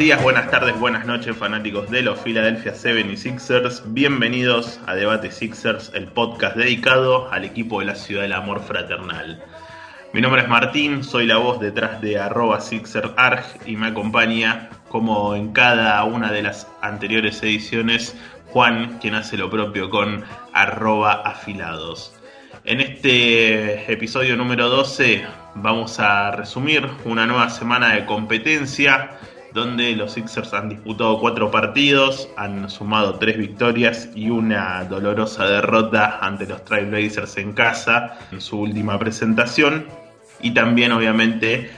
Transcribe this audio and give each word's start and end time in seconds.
Días, 0.00 0.22
buenas 0.22 0.50
tardes, 0.50 0.80
buenas 0.80 1.04
noches, 1.04 1.36
fanáticos 1.36 1.90
de 1.90 2.00
los 2.00 2.18
Philadelphia 2.20 2.72
76ers. 2.72 3.82
Bienvenidos 3.84 4.80
a 4.86 4.94
Debate 4.94 5.30
Sixers, 5.30 5.92
el 5.92 6.06
podcast 6.06 6.56
dedicado 6.56 7.30
al 7.30 7.44
equipo 7.44 7.80
de 7.80 7.84
la 7.84 7.94
ciudad 7.94 8.22
del 8.22 8.32
amor 8.32 8.62
fraternal. 8.62 9.44
Mi 10.14 10.22
nombre 10.22 10.40
es 10.40 10.48
Martín, 10.48 11.04
soy 11.04 11.26
la 11.26 11.36
voz 11.36 11.60
detrás 11.60 12.00
de 12.00 12.18
arroba 12.18 12.62
SixerArg 12.62 13.44
y 13.66 13.76
me 13.76 13.88
acompaña, 13.88 14.70
como 14.88 15.34
en 15.34 15.52
cada 15.52 16.02
una 16.04 16.32
de 16.32 16.44
las 16.44 16.66
anteriores 16.80 17.42
ediciones, 17.42 18.16
Juan, 18.46 19.00
quien 19.00 19.14
hace 19.14 19.36
lo 19.36 19.50
propio 19.50 19.90
con 19.90 20.24
afilados. 20.54 22.14
En 22.64 22.80
este 22.80 23.92
episodio 23.92 24.34
número 24.34 24.70
12 24.70 25.26
vamos 25.56 26.00
a 26.00 26.30
resumir 26.30 26.88
una 27.04 27.26
nueva 27.26 27.50
semana 27.50 27.94
de 27.94 28.06
competencia 28.06 29.18
donde 29.52 29.94
los 29.96 30.12
Sixers 30.12 30.52
han 30.54 30.68
disputado 30.68 31.18
cuatro 31.18 31.50
partidos, 31.50 32.28
han 32.36 32.68
sumado 32.70 33.14
tres 33.14 33.38
victorias 33.38 34.08
y 34.14 34.30
una 34.30 34.84
dolorosa 34.84 35.46
derrota 35.46 36.18
ante 36.20 36.46
los 36.46 36.64
Trailblazers 36.64 37.36
en 37.38 37.52
casa 37.52 38.18
en 38.32 38.40
su 38.40 38.60
última 38.60 38.98
presentación 38.98 39.86
y 40.40 40.52
también 40.52 40.92
obviamente 40.92 41.70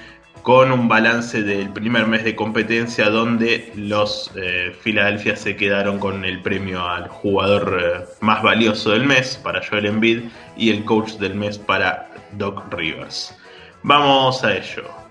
con 0.42 0.72
un 0.72 0.88
balance 0.88 1.42
del 1.42 1.70
primer 1.70 2.06
mes 2.06 2.24
de 2.24 2.34
competencia 2.34 3.10
donde 3.10 3.72
los 3.76 4.30
eh, 4.34 4.76
Philadelphia 4.82 5.36
se 5.36 5.56
quedaron 5.56 5.98
con 5.98 6.24
el 6.24 6.42
premio 6.42 6.84
al 6.86 7.08
jugador 7.08 7.80
eh, 7.80 8.04
más 8.20 8.42
valioso 8.42 8.90
del 8.90 9.06
mes 9.06 9.40
para 9.42 9.62
Joel 9.64 9.86
Embiid 9.86 10.24
y 10.56 10.70
el 10.70 10.84
coach 10.84 11.12
del 11.12 11.36
mes 11.36 11.58
para 11.58 12.10
Doc 12.32 12.72
Rivers. 12.74 13.36
Vamos 13.84 14.42
a 14.42 14.56
ello. 14.56 15.01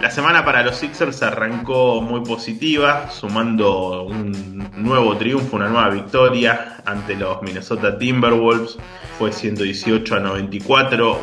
La 0.00 0.10
semana 0.10 0.46
para 0.46 0.62
los 0.62 0.76
Sixers 0.76 1.22
arrancó 1.22 2.00
muy 2.00 2.22
positiva, 2.22 3.10
sumando 3.10 4.04
un 4.04 4.70
nuevo 4.76 5.14
triunfo, 5.18 5.56
una 5.56 5.68
nueva 5.68 5.90
victoria 5.90 6.78
ante 6.86 7.14
los 7.14 7.42
Minnesota 7.42 7.98
Timberwolves. 7.98 8.78
Fue 9.18 9.30
118 9.30 10.16
a 10.16 10.20
94, 10.20 11.20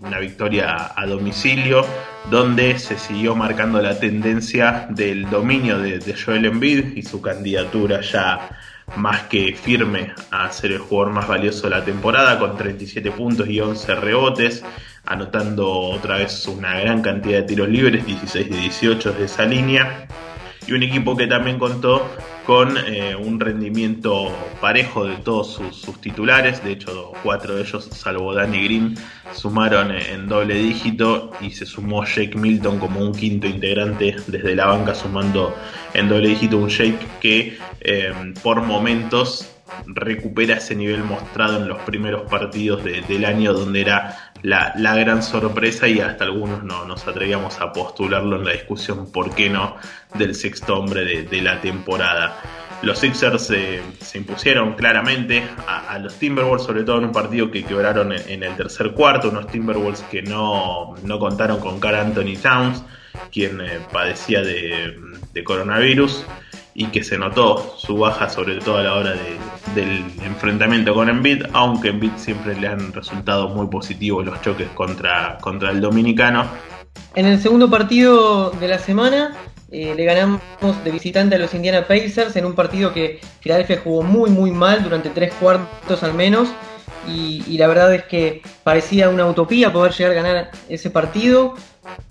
una 0.00 0.18
victoria 0.18 0.90
a 0.96 1.06
domicilio, 1.06 1.86
donde 2.28 2.80
se 2.80 2.98
siguió 2.98 3.36
marcando 3.36 3.80
la 3.80 3.96
tendencia 4.00 4.88
del 4.90 5.30
dominio 5.30 5.78
de, 5.78 6.00
de 6.00 6.14
Joel 6.14 6.46
Embiid 6.46 6.96
y 6.96 7.02
su 7.02 7.22
candidatura 7.22 8.00
ya 8.00 8.50
más 8.96 9.22
que 9.22 9.54
firme 9.54 10.12
a 10.32 10.50
ser 10.50 10.72
el 10.72 10.78
jugador 10.78 11.12
más 11.12 11.28
valioso 11.28 11.68
de 11.68 11.76
la 11.76 11.84
temporada, 11.84 12.40
con 12.40 12.56
37 12.56 13.12
puntos 13.12 13.48
y 13.48 13.60
11 13.60 13.94
rebotes, 13.94 14.64
anotando 15.06 15.70
otra 15.70 16.18
vez 16.18 16.46
una 16.46 16.78
gran 16.80 17.02
cantidad 17.02 17.38
de 17.38 17.44
tiros 17.44 17.68
libres, 17.68 18.06
16 18.06 18.50
de 18.50 18.56
18 18.56 19.12
de 19.12 19.24
esa 19.24 19.44
línea. 19.44 20.06
Y 20.66 20.72
un 20.72 20.82
equipo 20.82 21.16
que 21.16 21.26
también 21.26 21.58
contó 21.58 22.06
con 22.46 22.76
eh, 22.78 23.14
un 23.16 23.38
rendimiento 23.38 24.36
parejo 24.60 25.04
de 25.04 25.16
todos 25.16 25.54
sus, 25.54 26.00
titulares. 26.00 26.62
De 26.64 26.72
hecho, 26.72 27.12
cuatro 27.22 27.56
de 27.56 27.62
ellos, 27.62 27.88
salvo 27.92 28.34
Danny 28.34 28.64
Green, 28.64 28.94
sumaron 29.32 29.92
en 29.92 30.28
doble 30.28 30.54
dígito 30.54 31.32
y 31.40 31.50
se 31.52 31.66
sumó 31.66 32.04
Jake 32.04 32.36
Milton 32.36 32.78
como 32.78 33.00
un 33.00 33.12
quinto 33.12 33.46
integrante 33.46 34.16
desde 34.26 34.54
la 34.54 34.66
banca, 34.66 34.94
sumando 34.94 35.54
en 35.94 36.08
doble 36.08 36.28
dígito 36.28 36.58
un 36.58 36.68
Jake 36.68 36.98
que 37.20 37.58
eh, 37.80 38.12
por 38.42 38.62
momentos 38.62 39.48
recupera 39.86 40.56
ese 40.56 40.74
nivel 40.74 41.04
mostrado 41.04 41.58
en 41.58 41.68
los 41.68 41.78
primeros 41.82 42.28
partidos 42.28 42.82
del 42.82 43.24
año 43.24 43.52
donde 43.52 43.80
era 43.80 44.29
la, 44.42 44.96
gran 44.96 45.22
sorpresa 45.22 45.88
y 45.88 46.00
hasta 46.00 46.24
algunos 46.24 46.62
no 46.64 46.84
nos 46.84 47.06
atrevíamos 47.06 47.60
a 47.60 47.72
postularlo 47.72 48.36
en 48.36 48.44
la 48.44 48.52
discusión, 48.52 49.10
¿por 49.10 49.34
qué 49.34 49.50
no?, 49.50 49.76
del 50.14 50.34
sexto 50.34 50.78
hombre 50.78 51.24
de, 51.24 51.42
la 51.42 51.60
temporada. 51.60 52.36
Los 52.82 52.98
Sixers 52.98 53.42
se 53.42 54.18
impusieron 54.18 54.74
claramente 54.74 55.46
a, 55.66 55.98
los 55.98 56.14
Timberwolves, 56.14 56.64
sobre 56.64 56.82
todo 56.82 56.98
en 56.98 57.04
un 57.06 57.12
partido 57.12 57.50
que 57.50 57.64
quebraron 57.64 58.12
en, 58.12 58.42
el 58.42 58.56
tercer 58.56 58.92
cuarto, 58.92 59.28
unos 59.28 59.46
Timberwolves 59.48 60.02
que 60.10 60.22
no, 60.22 60.94
contaron 61.18 61.60
con 61.60 61.78
Carl 61.78 61.96
Anthony 61.96 62.36
Towns, 62.40 62.82
quien 63.30 63.60
eh, 63.60 63.80
padecía 63.92 64.40
de, 64.42 64.96
de 65.32 65.44
coronavirus 65.44 66.24
y 66.74 66.86
que 66.86 67.02
se 67.02 67.18
notó 67.18 67.74
su 67.76 67.98
baja 67.98 68.28
sobre 68.28 68.58
todo 68.58 68.78
a 68.78 68.82
la 68.82 68.94
hora 68.94 69.14
del 69.74 70.04
enfrentamiento 70.24 70.94
con 70.94 71.08
Embiid, 71.08 71.44
aunque 71.52 71.88
Embiid 71.88 72.12
siempre 72.16 72.58
le 72.58 72.68
han 72.68 72.92
resultado 72.92 73.48
muy 73.48 73.66
positivos 73.66 74.24
los 74.24 74.40
choques 74.42 74.68
contra, 74.70 75.38
contra 75.40 75.70
el 75.70 75.80
dominicano. 75.80 76.46
En 77.14 77.26
el 77.26 77.40
segundo 77.40 77.68
partido 77.68 78.50
de 78.50 78.68
la 78.68 78.78
semana 78.78 79.36
eh, 79.70 79.94
le 79.96 80.04
ganamos 80.04 80.40
de 80.84 80.90
visitante 80.90 81.36
a 81.36 81.38
los 81.38 81.54
Indiana 81.54 81.86
Pacers 81.86 82.34
en 82.36 82.44
un 82.44 82.54
partido 82.54 82.92
que 82.92 83.20
Philadelphia 83.40 83.80
jugó 83.82 84.02
muy 84.02 84.30
muy 84.30 84.50
mal 84.50 84.82
durante 84.82 85.10
tres 85.10 85.32
cuartos 85.34 86.02
al 86.02 86.14
menos 86.14 86.48
y, 87.08 87.56
la 87.58 87.66
verdad 87.66 87.94
es 87.94 88.04
que 88.04 88.42
parecía 88.62 89.08
una 89.08 89.26
utopía 89.26 89.72
poder 89.72 89.92
llegar 89.92 90.12
a 90.12 90.14
ganar 90.14 90.50
ese 90.68 90.90
partido. 90.90 91.54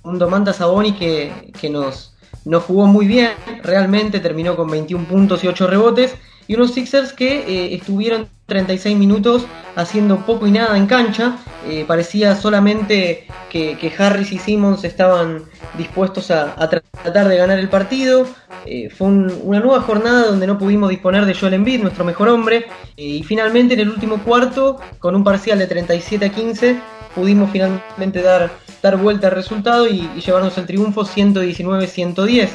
Un 0.04 0.18
Domantas 0.18 0.58
Saboni 0.58 0.94
que, 0.94 1.32
que 1.60 1.70
nos, 1.70 2.16
no 2.50 2.60
jugó 2.60 2.88
muy 2.88 3.06
bien, 3.06 3.30
realmente 3.64 4.20
terminó 4.20 4.56
con 4.56 4.70
21 4.70 5.06
puntos 5.06 5.44
y 5.44 5.48
8 5.48 5.68
rebotes. 5.68 6.16
Y 6.48 6.56
unos 6.56 6.74
Sixers 6.74 7.14
que 7.14 7.42
eh, 7.42 7.76
estuvieron 7.76 8.28
36 8.48 8.98
minutos 8.98 9.46
haciendo 9.76 10.26
poco 10.26 10.48
y 10.48 10.52
nada 10.52 10.76
en 10.76 10.88
cancha. 10.88 11.38
Eh, 11.68 11.86
parecía 11.88 12.36
solamente 12.36 13.28
que, 13.52 13.94
Harris 13.96 14.32
y 14.32 14.40
Simmons 14.40 14.84
estaban 14.84 15.44
dispuestos 15.78 16.32
a, 16.32 16.56
tratar 16.68 17.28
de 17.28 17.38
ganar 17.38 17.60
el 17.60 17.70
partido. 17.70 18.26
Eh, 18.66 18.90
fue 18.90 19.10
una 19.10 19.60
nueva 19.60 19.82
jornada 19.82 20.26
donde 20.26 20.48
no 20.48 20.58
pudimos 20.58 20.90
disponer 20.90 21.28
de 21.28 21.36
Joel 21.36 21.54
Embiid, 21.54 21.82
nuestro 21.82 22.04
mejor 22.04 22.30
hombre. 22.30 22.66
y 22.98 23.22
finalmente 23.22 23.76
en 23.76 23.82
el 23.82 23.90
último 23.90 24.18
cuarto, 24.24 24.80
con 24.98 25.16
un 25.16 25.24
parcial 25.24 25.60
de 25.60 25.68
37 25.68 26.26
a 26.26 26.30
15, 26.30 26.80
pudimos 27.14 27.52
finalmente 27.52 28.24
dar, 28.24 28.50
dar 28.82 28.98
vuelta 28.98 29.28
al 29.28 29.34
resultado 29.34 29.88
y, 29.88 30.10
llevarnos 30.26 30.58
el 30.58 30.66
triunfo 30.66 31.06
119-110. 31.06 32.50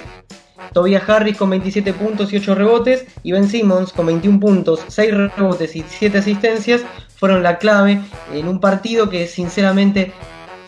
Tobias 0.72 1.08
Harris 1.08 1.36
con 1.36 1.50
27 1.50 1.92
puntos 1.92 2.32
y 2.32 2.36
8 2.36 2.54
rebotes 2.54 3.06
y 3.22 3.32
Ben 3.32 3.48
Simmons 3.48 3.92
con 3.92 4.06
21 4.06 4.40
puntos, 4.40 4.80
6 4.88 5.14
rebotes 5.36 5.76
y 5.76 5.84
7 5.86 6.18
asistencias 6.18 6.82
fueron 7.16 7.42
la 7.42 7.58
clave 7.58 8.00
en 8.32 8.48
un 8.48 8.60
partido 8.60 9.08
que 9.08 9.26
sinceramente 9.26 10.12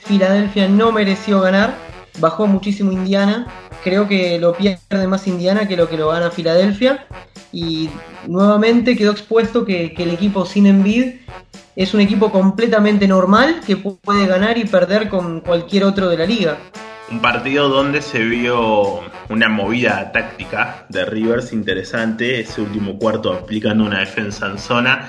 Filadelfia 0.01 0.69
no 0.69 0.93
mereció 0.93 1.41
ganar, 1.41 1.75
bajó 2.19 2.47
muchísimo 2.47 2.93
Indiana, 2.93 3.47
creo 3.83 4.07
que 4.07 4.39
lo 4.39 4.55
pierde 4.55 5.07
más 5.07 5.27
Indiana 5.27 5.67
que 5.67 5.77
lo 5.77 5.89
que 5.89 5.97
lo 5.97 6.09
gana 6.09 6.31
Filadelfia. 6.31 7.07
Y 7.53 7.89
nuevamente 8.27 8.97
quedó 8.97 9.13
expuesto 9.13 9.65
que, 9.65 9.95
que 9.95 10.03
el 10.03 10.11
equipo 10.11 10.45
sin 10.45 10.67
Embiid 10.67 11.15
es 11.77 11.93
un 11.93 12.01
equipo 12.01 12.33
completamente 12.33 13.07
normal 13.07 13.61
que 13.65 13.77
puede 13.77 14.27
ganar 14.27 14.57
y 14.57 14.65
perder 14.65 15.11
con 15.11 15.41
cualquier 15.43 15.85
otro 15.85 16.09
de 16.09 16.17
la 16.17 16.25
liga. 16.25 16.57
Un 17.11 17.21
partido 17.21 17.69
donde 17.69 18.01
se 18.01 18.19
vio 18.21 19.01
una 19.29 19.49
movida 19.49 20.11
táctica 20.11 20.87
de 20.89 21.05
Rivers 21.05 21.53
interesante, 21.53 22.41
ese 22.41 22.63
último 22.63 22.99
cuarto 22.99 23.33
aplicando 23.33 23.85
una 23.85 24.01
defensa 24.01 24.47
en 24.47 24.59
zona 24.59 25.07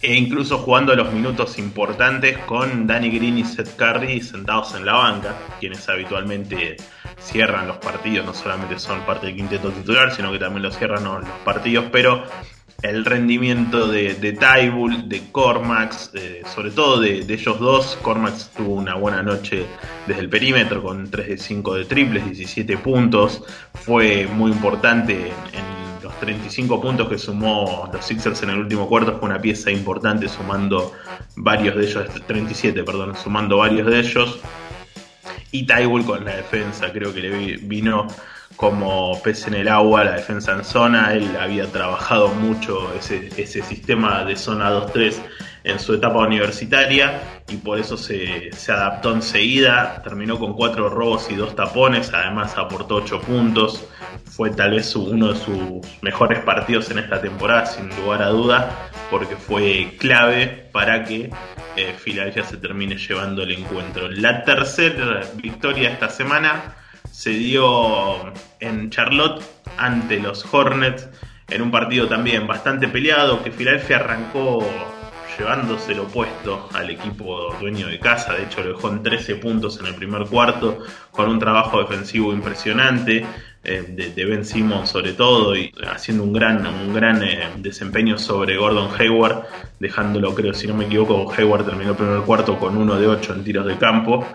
e 0.00 0.14
incluso 0.14 0.58
jugando 0.58 0.94
los 0.94 1.12
minutos 1.12 1.58
importantes 1.58 2.38
con 2.38 2.86
Danny 2.86 3.10
Green 3.10 3.38
y 3.38 3.44
Seth 3.44 3.76
Curry 3.76 4.20
sentados 4.20 4.74
en 4.74 4.86
la 4.86 4.92
banca, 4.94 5.34
quienes 5.58 5.88
habitualmente 5.88 6.76
cierran 7.18 7.66
los 7.66 7.78
partidos, 7.78 8.24
no 8.24 8.34
solamente 8.34 8.78
son 8.78 9.00
parte 9.00 9.26
del 9.26 9.36
quinteto 9.36 9.70
titular, 9.70 10.14
sino 10.14 10.30
que 10.30 10.38
también 10.38 10.62
los 10.62 10.76
cierran 10.76 11.04
los 11.04 11.24
partidos, 11.44 11.86
pero 11.90 12.24
el 12.84 13.06
rendimiento 13.06 13.88
de, 13.88 14.14
de 14.14 14.34
Tybull, 14.34 15.08
de 15.08 15.22
Cormax, 15.32 16.10
eh, 16.12 16.42
sobre 16.54 16.70
todo 16.70 17.00
de, 17.00 17.20
ellos 17.20 17.58
dos. 17.58 17.98
Cormax 18.02 18.50
tuvo 18.54 18.74
una 18.74 18.94
buena 18.94 19.22
noche 19.22 19.64
desde 20.06 20.20
el 20.20 20.28
perímetro 20.28 20.82
con 20.82 21.10
3 21.10 21.28
de 21.28 21.38
5 21.38 21.74
de 21.76 21.84
triples, 21.86 22.26
17 22.26 22.76
puntos. 22.76 23.42
Fue 23.72 24.26
muy 24.26 24.52
importante 24.52 25.14
en, 25.14 25.74
los 26.02 26.14
35 26.20 26.82
puntos 26.82 27.08
que 27.08 27.16
sumó 27.16 27.88
los 27.90 28.04
Sixers 28.04 28.42
en 28.42 28.50
el 28.50 28.58
último 28.58 28.86
cuarto. 28.86 29.18
Fue 29.18 29.30
una 29.30 29.40
pieza 29.40 29.70
importante 29.70 30.28
sumando 30.28 30.92
varios 31.36 31.76
de 31.76 31.86
ellos, 31.86 32.06
37, 32.26 32.84
perdón, 32.84 33.16
sumando 33.16 33.56
varios 33.56 33.86
de 33.86 34.00
ellos. 34.00 34.40
Y 35.52 35.64
Tybull 35.64 36.04
con 36.04 36.22
la 36.26 36.36
defensa, 36.36 36.92
creo 36.92 37.14
que 37.14 37.22
le 37.22 37.56
vino 37.56 38.08
como 38.56 39.20
pez 39.22 39.46
en 39.46 39.54
el 39.54 39.68
agua, 39.68 40.04
la 40.04 40.12
defensa 40.12 40.52
en 40.52 40.64
zona. 40.64 41.12
Él 41.12 41.36
había 41.40 41.66
trabajado 41.66 42.28
mucho 42.28 42.92
ese, 42.94 43.62
sistema 43.62 44.24
de 44.24 44.36
zona 44.36 44.70
2-3 44.70 45.16
en 45.64 45.78
su 45.78 45.94
etapa 45.94 46.18
universitaria 46.18 47.20
y 47.48 47.56
por 47.56 47.78
eso 47.78 47.96
se, 47.96 48.52
se, 48.52 48.72
adaptó 48.72 49.12
enseguida. 49.12 50.02
Terminó 50.02 50.38
con 50.38 50.54
cuatro 50.54 50.88
robos 50.88 51.30
y 51.30 51.34
dos 51.34 51.56
tapones, 51.56 52.12
además 52.12 52.56
aportó 52.56 52.96
8 52.96 53.20
puntos. 53.22 53.84
Fue 54.24 54.50
tal 54.50 54.72
vez 54.72 54.94
uno 54.94 55.32
de 55.32 55.38
sus 55.38 56.02
mejores 56.02 56.40
partidos 56.40 56.90
en 56.90 56.98
esta 56.98 57.20
temporada, 57.20 57.66
sin 57.66 57.88
lugar 57.96 58.22
a 58.22 58.28
duda, 58.28 58.90
porque 59.10 59.36
fue 59.36 59.96
clave 59.98 60.68
para 60.72 61.04
que 61.04 61.30
eh, 61.76 61.94
Filadelfia 61.98 62.44
se 62.44 62.56
termine 62.56 62.96
llevando 62.96 63.42
el 63.42 63.52
encuentro. 63.52 64.10
La 64.10 64.44
tercera 64.44 65.22
victoria 65.36 65.90
esta 65.90 66.08
semana 66.08 66.76
se 67.14 67.30
dio 67.30 68.32
en 68.58 68.90
Charlotte 68.90 69.40
ante 69.78 70.18
los 70.18 70.44
Hornets 70.52 71.08
en 71.48 71.62
un 71.62 71.70
partido 71.70 72.08
también 72.08 72.48
bastante 72.48 72.88
peleado 72.88 73.42
que 73.44 73.52
Filadelfia 73.52 73.98
arrancó 73.98 74.66
llevándose 75.38 75.92
el 75.92 76.00
opuesto 76.00 76.68
al 76.72 76.90
equipo 76.90 77.54
dueño 77.60 77.86
de 77.86 78.00
casa. 78.00 78.34
De 78.34 78.42
hecho, 78.42 78.62
lo 78.64 78.74
dejó 78.74 78.90
en 78.90 79.04
13 79.04 79.36
puntos 79.36 79.78
en 79.78 79.86
el 79.86 79.94
primer 79.94 80.24
cuarto, 80.26 80.80
con 81.12 81.28
un 81.28 81.38
trabajo 81.38 81.78
defensivo 81.80 82.32
impresionante. 82.32 83.24
Eh, 83.62 84.12
de, 84.14 84.24
Ben 84.26 84.44
Simmons 84.44 84.90
sobre 84.90 85.14
todo 85.14 85.56
y 85.56 85.72
haciendo 85.90 86.22
un 86.22 86.34
gran 86.34 86.66
un 86.66 86.92
gran 86.92 87.22
eh, 87.22 87.48
desempeño 87.56 88.18
sobre 88.18 88.58
Gordon 88.58 88.90
Hayward 88.98 89.44
dejándolo 89.80 90.34
creo 90.34 90.52
si 90.52 90.66
no 90.66 90.74
me 90.74 90.84
equivoco 90.84 91.32
Hayward 91.32 91.64
terminó 91.64 91.92
el 91.92 91.96
primer 91.96 92.20
cuarto 92.24 92.58
con 92.58 92.76
uno 92.76 92.96
de 92.96 93.06
8 93.06 93.32
en 93.32 93.42
tiros 93.42 93.64
de 93.64 93.78
campo 93.78 94.26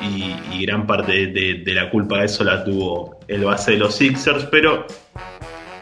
y, 0.00 0.64
gran 0.64 0.86
parte 0.86 1.26
de, 1.26 1.62
la 1.72 1.90
culpa 1.90 2.18
de 2.18 2.26
eso 2.26 2.44
la 2.44 2.64
tuvo 2.64 3.20
el 3.26 3.44
base 3.44 3.72
de 3.72 3.78
los 3.78 3.96
Sixers 3.96 4.44
pero 4.44 4.86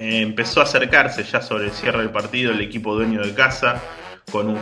eh, 0.00 0.20
empezó 0.20 0.61
a 0.61 0.64
acercarse 0.64 1.25
ya 1.25 1.41
sobre 1.41 1.67
el 1.67 1.70
cierre 1.73 1.99
del 1.99 2.11
partido 2.11 2.53
el 2.53 2.61
equipo 2.61 2.94
dueño 2.94 3.23
de 3.23 3.35
casa 3.35 3.82
con 4.31 4.49
un 4.49 4.58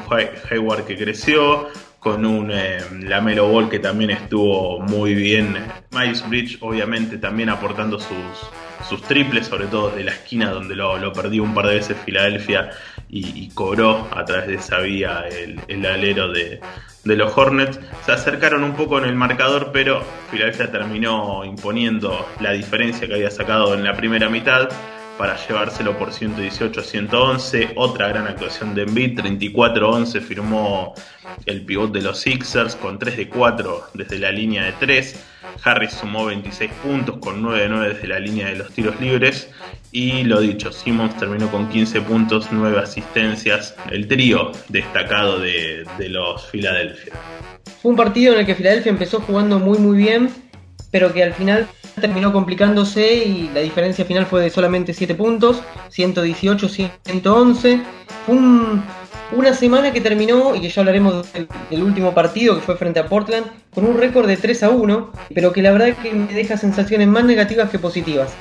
Hayward 0.50 0.84
que 0.84 0.96
creció, 0.96 1.68
con 1.98 2.26
un 2.26 2.50
eh, 2.52 2.78
Lamelo 3.00 3.48
Ball 3.48 3.70
que 3.70 3.78
también 3.78 4.10
estuvo 4.10 4.78
muy 4.80 5.14
bien. 5.14 5.56
Miles 5.90 6.28
Bridge 6.28 6.58
obviamente 6.60 7.16
también 7.16 7.48
aportando 7.48 7.98
sus, 7.98 9.02
triples, 9.08 9.46
sobre 9.46 9.66
todo 9.66 9.90
de 9.90 10.04
la 10.04 10.12
esquina 10.12 10.50
donde 10.50 10.76
lo, 10.76 11.12
perdió 11.12 11.42
un 11.42 11.54
par 11.54 11.66
de 11.66 11.76
veces 11.76 11.96
Filadelfia 12.04 12.70
y, 13.16 13.48
cobró 13.54 14.08
a 14.10 14.24
través 14.24 14.48
de 14.48 14.54
esa 14.56 14.80
vía 14.80 15.24
el, 15.28 15.86
alero 15.86 16.32
de, 16.32 16.60
de, 17.04 17.16
los 17.16 17.36
Hornets. 17.36 17.78
Se 18.04 18.10
acercaron 18.10 18.64
un 18.64 18.74
poco 18.74 18.98
en 18.98 19.04
el 19.04 19.14
marcador, 19.14 19.70
pero 19.72 20.02
Filadelfia 20.30 20.72
terminó 20.72 21.44
imponiendo 21.44 22.26
la 22.40 22.50
diferencia 22.50 23.06
que 23.06 23.14
había 23.14 23.30
sacado 23.30 23.74
en 23.74 23.84
la 23.84 23.94
primera 23.94 24.28
mitad 24.28 24.68
para 25.16 25.36
llevárselo 25.36 25.96
por 25.96 26.12
118 26.12 26.80
a 26.80 26.82
111. 26.82 27.72
Otra 27.76 28.08
gran 28.08 28.26
actuación 28.26 28.74
de 28.74 28.82
Embiid, 28.82 29.20
34-11 29.20 30.20
firmó 30.20 30.94
el 31.46 31.64
pivot 31.64 31.92
de 31.92 32.02
los 32.02 32.18
Sixers 32.18 32.74
con 32.74 32.98
3 32.98 33.16
de 33.16 33.28
4 33.28 33.84
desde 33.94 34.18
la 34.18 34.32
línea 34.32 34.64
de 34.64 34.72
3. 34.72 35.26
Harris 35.62 35.92
sumó 35.92 36.26
26 36.26 36.70
puntos 36.82 37.18
con 37.18 37.42
9 37.42 37.62
de 37.62 37.68
9 37.68 37.94
desde 37.94 38.08
la 38.08 38.18
línea 38.18 38.48
de 38.48 38.56
los 38.56 38.70
tiros 38.72 39.00
libres. 39.00 39.50
Y 39.92 40.24
lo 40.24 40.40
dicho, 40.40 40.72
Simmons 40.72 41.16
terminó 41.16 41.50
con 41.50 41.68
15 41.68 42.00
puntos, 42.02 42.48
9 42.50 42.80
asistencias. 42.80 43.76
El 43.90 44.08
trío 44.08 44.50
destacado 44.68 45.38
de, 45.38 45.86
los 46.08 46.46
Philadelphia. 46.50 47.14
Fue 47.80 47.90
un 47.92 47.96
partido 47.96 48.34
en 48.34 48.40
el 48.40 48.46
que 48.46 48.54
Filadelfia 48.54 48.90
empezó 48.90 49.20
jugando 49.20 49.58
muy 49.58 49.78
muy 49.78 49.96
bien, 49.96 50.30
pero 50.90 51.12
que 51.12 51.22
al 51.22 51.34
final 51.34 51.68
terminó 52.00 52.32
complicándose 52.32 53.24
y 53.24 53.50
la 53.54 53.60
diferencia 53.60 54.04
final 54.04 54.26
fue 54.26 54.42
de 54.42 54.50
solamente 54.50 54.92
7 54.92 55.14
puntos, 55.14 55.62
118-111. 55.90 57.82
Fue 58.26 58.34
una 59.32 59.54
semana 59.54 59.92
que 59.92 60.00
terminó, 60.00 60.54
y 60.54 60.60
que 60.60 60.68
ya 60.68 60.80
hablaremos 60.82 61.32
del, 61.32 61.82
último 61.82 62.14
partido 62.14 62.54
que 62.54 62.60
fue 62.60 62.76
frente 62.76 63.00
a 63.00 63.06
Portland, 63.06 63.46
con 63.74 63.84
un 63.84 63.98
récord 63.98 64.26
de 64.26 64.36
3 64.36 64.62
a 64.64 64.70
1, 64.70 65.12
pero 65.34 65.52
que 65.52 65.62
la 65.62 65.72
verdad 65.72 65.88
es 65.88 65.98
que 65.98 66.12
me 66.12 66.32
deja 66.32 66.56
sensaciones 66.56 67.08
más 67.08 67.24
negativas 67.24 67.70
que 67.70 67.78
positivas. 67.78 68.32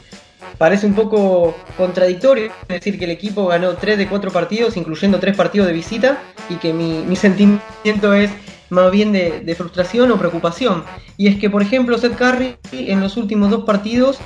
Parece 0.57 0.85
un 0.85 0.93
poco 0.93 1.55
contradictorio 1.77 2.51
decir 2.67 2.99
que 2.99 3.05
el 3.05 3.11
equipo 3.11 3.47
ganó 3.47 3.73
3 3.73 3.97
de 3.97 4.07
4 4.07 4.31
partidos, 4.31 4.77
incluyendo 4.77 5.19
3 5.19 5.35
partidos 5.35 5.67
de 5.67 5.73
visita, 5.73 6.21
y 6.49 6.55
que 6.55 6.73
mi, 6.73 7.03
mi 7.03 7.15
sentimiento 7.15 8.13
es 8.13 8.29
más 8.73 8.91
bien 8.91 9.13
de, 9.13 9.55
frustración 9.55 10.11
o 10.11 10.17
preocupación. 10.17 10.83
Y 11.15 11.27
es 11.27 11.37
que, 11.37 11.49
por 11.49 11.61
ejemplo, 11.61 11.97
Seth 11.97 12.17
Curry 12.17 12.57
en 12.71 12.99
los 12.99 13.15
últimos 13.15 13.49
dos 13.49 13.63
partidos 13.63 14.19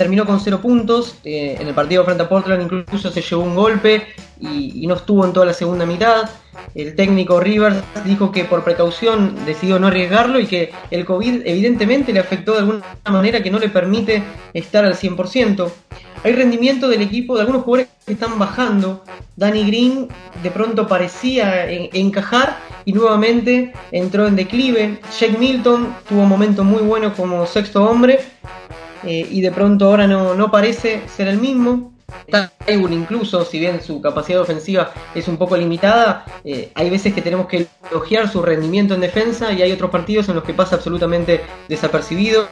terminó 0.00 0.24
con 0.24 0.40
cero 0.40 0.62
puntos. 0.62 1.16
Eh, 1.24 1.58
en 1.60 1.68
el 1.68 1.74
partido 1.74 2.02
frente 2.06 2.22
a 2.22 2.28
Portland 2.28 2.62
incluso 2.62 3.10
se 3.10 3.20
llevó 3.20 3.42
un 3.42 3.54
golpe 3.54 4.06
y, 4.40 4.86
no 4.86 4.94
estuvo 4.94 5.26
en 5.26 5.34
toda 5.34 5.44
la 5.44 5.52
segunda 5.52 5.84
mitad. 5.84 6.30
El 6.74 6.94
técnico 6.94 7.38
Rivers 7.38 7.76
dijo 8.06 8.32
que 8.32 8.46
por 8.46 8.64
precaución 8.64 9.36
decidió 9.44 9.78
no 9.78 9.88
arriesgarlo 9.88 10.40
y 10.40 10.46
que 10.46 10.72
el 10.90 11.04
COVID 11.04 11.42
evidentemente 11.44 12.14
le 12.14 12.20
afectó 12.20 12.52
de 12.52 12.60
alguna 12.60 12.82
manera 13.10 13.42
que 13.42 13.50
no 13.50 13.58
le 13.58 13.68
permite 13.68 14.22
estar 14.54 14.86
al 14.86 14.94
100%. 14.94 15.70
Hay 16.24 16.32
rendimiento 16.32 16.88
del 16.88 17.02
equipo 17.02 17.34
de 17.34 17.42
algunos 17.42 17.64
jugadores 17.64 17.92
que 18.06 18.14
están 18.14 18.38
bajando. 18.38 19.04
Danny 19.36 19.64
Green 19.66 20.08
de 20.42 20.50
pronto 20.50 20.86
parecía 20.86 21.70
encajar 21.70 22.56
y 22.86 22.94
nuevamente 22.94 23.74
entró 23.92 24.26
en 24.26 24.34
declive. 24.34 24.98
Jake 25.18 25.36
Milton 25.36 25.94
tuvo 26.08 26.22
un 26.22 26.28
momento 26.30 26.64
muy 26.64 26.80
bueno 26.80 27.12
como 27.12 27.44
sexto 27.44 27.84
hombre 27.84 28.20
eh, 29.04 29.26
y 29.30 29.40
de 29.40 29.50
pronto 29.50 29.86
ahora 29.86 30.06
no, 30.06 30.50
parece 30.50 31.02
ser 31.08 31.28
el 31.28 31.38
mismo. 31.38 31.92
Taiwan 32.66 32.92
incluso, 32.92 33.44
si 33.44 33.60
bien 33.60 33.80
su 33.80 34.00
capacidad 34.00 34.40
ofensiva 34.40 34.92
es 35.14 35.28
un 35.28 35.36
poco 35.36 35.56
limitada, 35.56 36.24
eh, 36.44 36.70
hay 36.74 36.90
veces 36.90 37.14
que 37.14 37.22
tenemos 37.22 37.46
que 37.46 37.68
elogiar 37.90 38.28
su 38.28 38.42
rendimiento 38.42 38.94
en 38.94 39.00
defensa 39.00 39.52
y 39.52 39.62
hay 39.62 39.70
otros 39.70 39.90
partidos 39.90 40.28
en 40.28 40.34
los 40.34 40.44
que 40.44 40.52
pasa 40.52 40.76
absolutamente 40.76 41.40
desapercibido. 41.68 42.48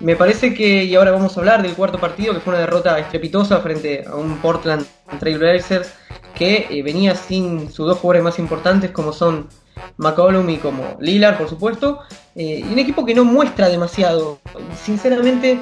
Me 0.00 0.16
parece 0.16 0.54
que, 0.54 0.84
y 0.84 0.94
ahora 0.94 1.12
vamos 1.12 1.36
a 1.36 1.40
hablar 1.40 1.62
del 1.62 1.74
cuarto 1.74 1.98
partido, 1.98 2.32
que 2.32 2.40
fue 2.40 2.52
una 2.52 2.60
derrota 2.60 2.98
estrepitosa 2.98 3.60
frente 3.60 4.04
a 4.06 4.16
un 4.16 4.38
Portland 4.38 4.84
Trailblazers 5.18 5.92
que 6.34 6.66
eh, 6.70 6.82
venía 6.82 7.14
sin 7.14 7.70
sus 7.70 7.86
dos 7.86 7.98
jugadores 7.98 8.24
más 8.24 8.38
importantes 8.38 8.92
como 8.92 9.12
son 9.12 9.48
McCollum 9.96 10.48
y 10.50 10.58
como 10.58 10.96
Lillard, 11.00 11.38
por 11.38 11.48
supuesto, 11.48 12.00
eh, 12.34 12.64
y 12.66 12.72
un 12.72 12.78
equipo 12.78 13.04
que 13.04 13.14
no 13.14 13.24
muestra 13.24 13.68
demasiado. 13.68 14.38
Sinceramente, 14.82 15.60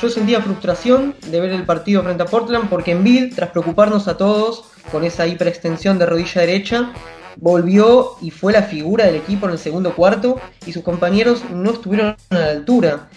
yo 0.00 0.08
sentía 0.08 0.40
frustración 0.40 1.14
de 1.26 1.40
ver 1.40 1.50
el 1.50 1.64
partido 1.64 2.02
frente 2.02 2.22
a 2.22 2.26
Portland 2.26 2.68
porque 2.68 2.92
en 2.92 3.04
Bill, 3.04 3.34
tras 3.34 3.50
preocuparnos 3.50 4.08
a 4.08 4.16
todos 4.16 4.64
con 4.90 5.04
esa 5.04 5.26
hiperextensión 5.26 5.98
de 5.98 6.06
rodilla 6.06 6.40
derecha, 6.40 6.92
volvió 7.36 8.16
y 8.20 8.30
fue 8.30 8.52
la 8.52 8.62
figura 8.62 9.06
del 9.06 9.16
equipo 9.16 9.46
en 9.46 9.52
el 9.52 9.58
segundo 9.58 9.94
cuarto 9.94 10.40
y 10.66 10.72
sus 10.72 10.82
compañeros 10.82 11.42
no 11.50 11.72
estuvieron 11.72 12.16
a 12.30 12.34
la 12.34 12.50
altura. 12.50 13.08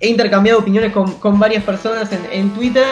He 0.00 0.08
intercambiado 0.08 0.60
opiniones 0.60 0.92
con, 0.92 1.40
varias 1.40 1.64
personas 1.64 2.12
en, 2.12 2.20
en 2.30 2.50
Twitter 2.50 2.84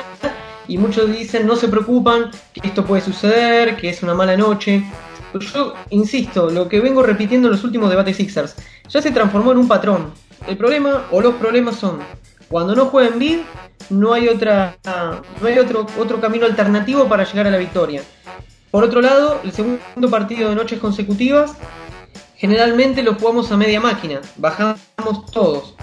y 0.68 0.78
muchos 0.78 1.10
dicen 1.10 1.46
no 1.46 1.56
se 1.56 1.68
preocupan, 1.68 2.30
que 2.52 2.66
esto 2.66 2.84
puede 2.84 3.02
suceder, 3.02 3.76
que 3.76 3.88
es 3.88 4.02
una 4.02 4.14
mala 4.14 4.36
noche. 4.36 4.82
Yo 5.38 5.74
insisto, 5.90 6.50
lo 6.50 6.68
que 6.68 6.80
vengo 6.80 7.02
repitiendo 7.02 7.48
en 7.48 7.52
los 7.52 7.64
últimos 7.64 7.90
debates 7.90 8.16
Sixers, 8.16 8.56
ya 8.88 9.02
se 9.02 9.10
transformó 9.10 9.52
en 9.52 9.58
un 9.58 9.68
patrón. 9.68 10.12
El 10.46 10.56
problema 10.56 11.06
o 11.10 11.20
los 11.20 11.34
problemas 11.34 11.76
son 11.76 12.00
cuando 12.48 12.74
no 12.74 12.86
juega 12.86 13.08
en 13.08 13.18
bid, 13.18 13.38
no 13.90 14.12
hay 14.12 14.28
otra 14.28 14.76
no 15.40 15.48
hay 15.48 15.58
otro 15.58 15.86
otro 15.98 16.20
camino 16.20 16.46
alternativo 16.46 17.08
para 17.08 17.24
llegar 17.24 17.46
a 17.46 17.50
la 17.50 17.58
victoria. 17.58 18.02
Por 18.70 18.84
otro 18.84 19.00
lado, 19.00 19.40
el 19.42 19.52
segundo 19.52 20.10
partido 20.10 20.48
de 20.50 20.54
noches 20.54 20.78
consecutivas 20.78 21.52
generalmente 22.36 23.02
lo 23.02 23.14
jugamos 23.14 23.50
a 23.50 23.56
media 23.56 23.80
máquina, 23.80 24.20
bajamos 24.36 25.26
todos. 25.32 25.74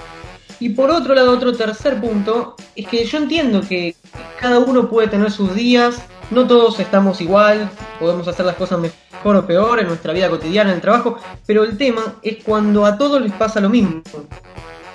Y 0.59 0.69
por 0.69 0.91
otro 0.91 1.13
lado, 1.13 1.31
otro 1.31 1.53
tercer 1.53 1.99
punto, 1.99 2.55
es 2.75 2.87
que 2.87 3.03
yo 3.03 3.17
entiendo 3.17 3.61
que 3.61 3.95
cada 4.39 4.59
uno 4.59 4.89
puede 4.89 5.07
tener 5.07 5.31
sus 5.31 5.53
días, 5.55 6.01
no 6.31 6.47
todos 6.47 6.79
estamos 6.79 7.19
igual, 7.19 7.69
podemos 7.99 8.27
hacer 8.27 8.45
las 8.45 8.55
cosas 8.55 8.79
mejor 8.79 9.02
o 9.23 9.45
peor 9.45 9.79
en 9.79 9.87
nuestra 9.87 10.13
vida 10.13 10.29
cotidiana, 10.29 10.71
en 10.71 10.75
el 10.75 10.81
trabajo, 10.81 11.17
pero 11.45 11.63
el 11.63 11.77
tema 11.77 12.15
es 12.21 12.43
cuando 12.43 12.85
a 12.85 12.97
todos 12.97 13.21
les 13.21 13.31
pasa 13.31 13.59
lo 13.59 13.69
mismo. 13.69 14.01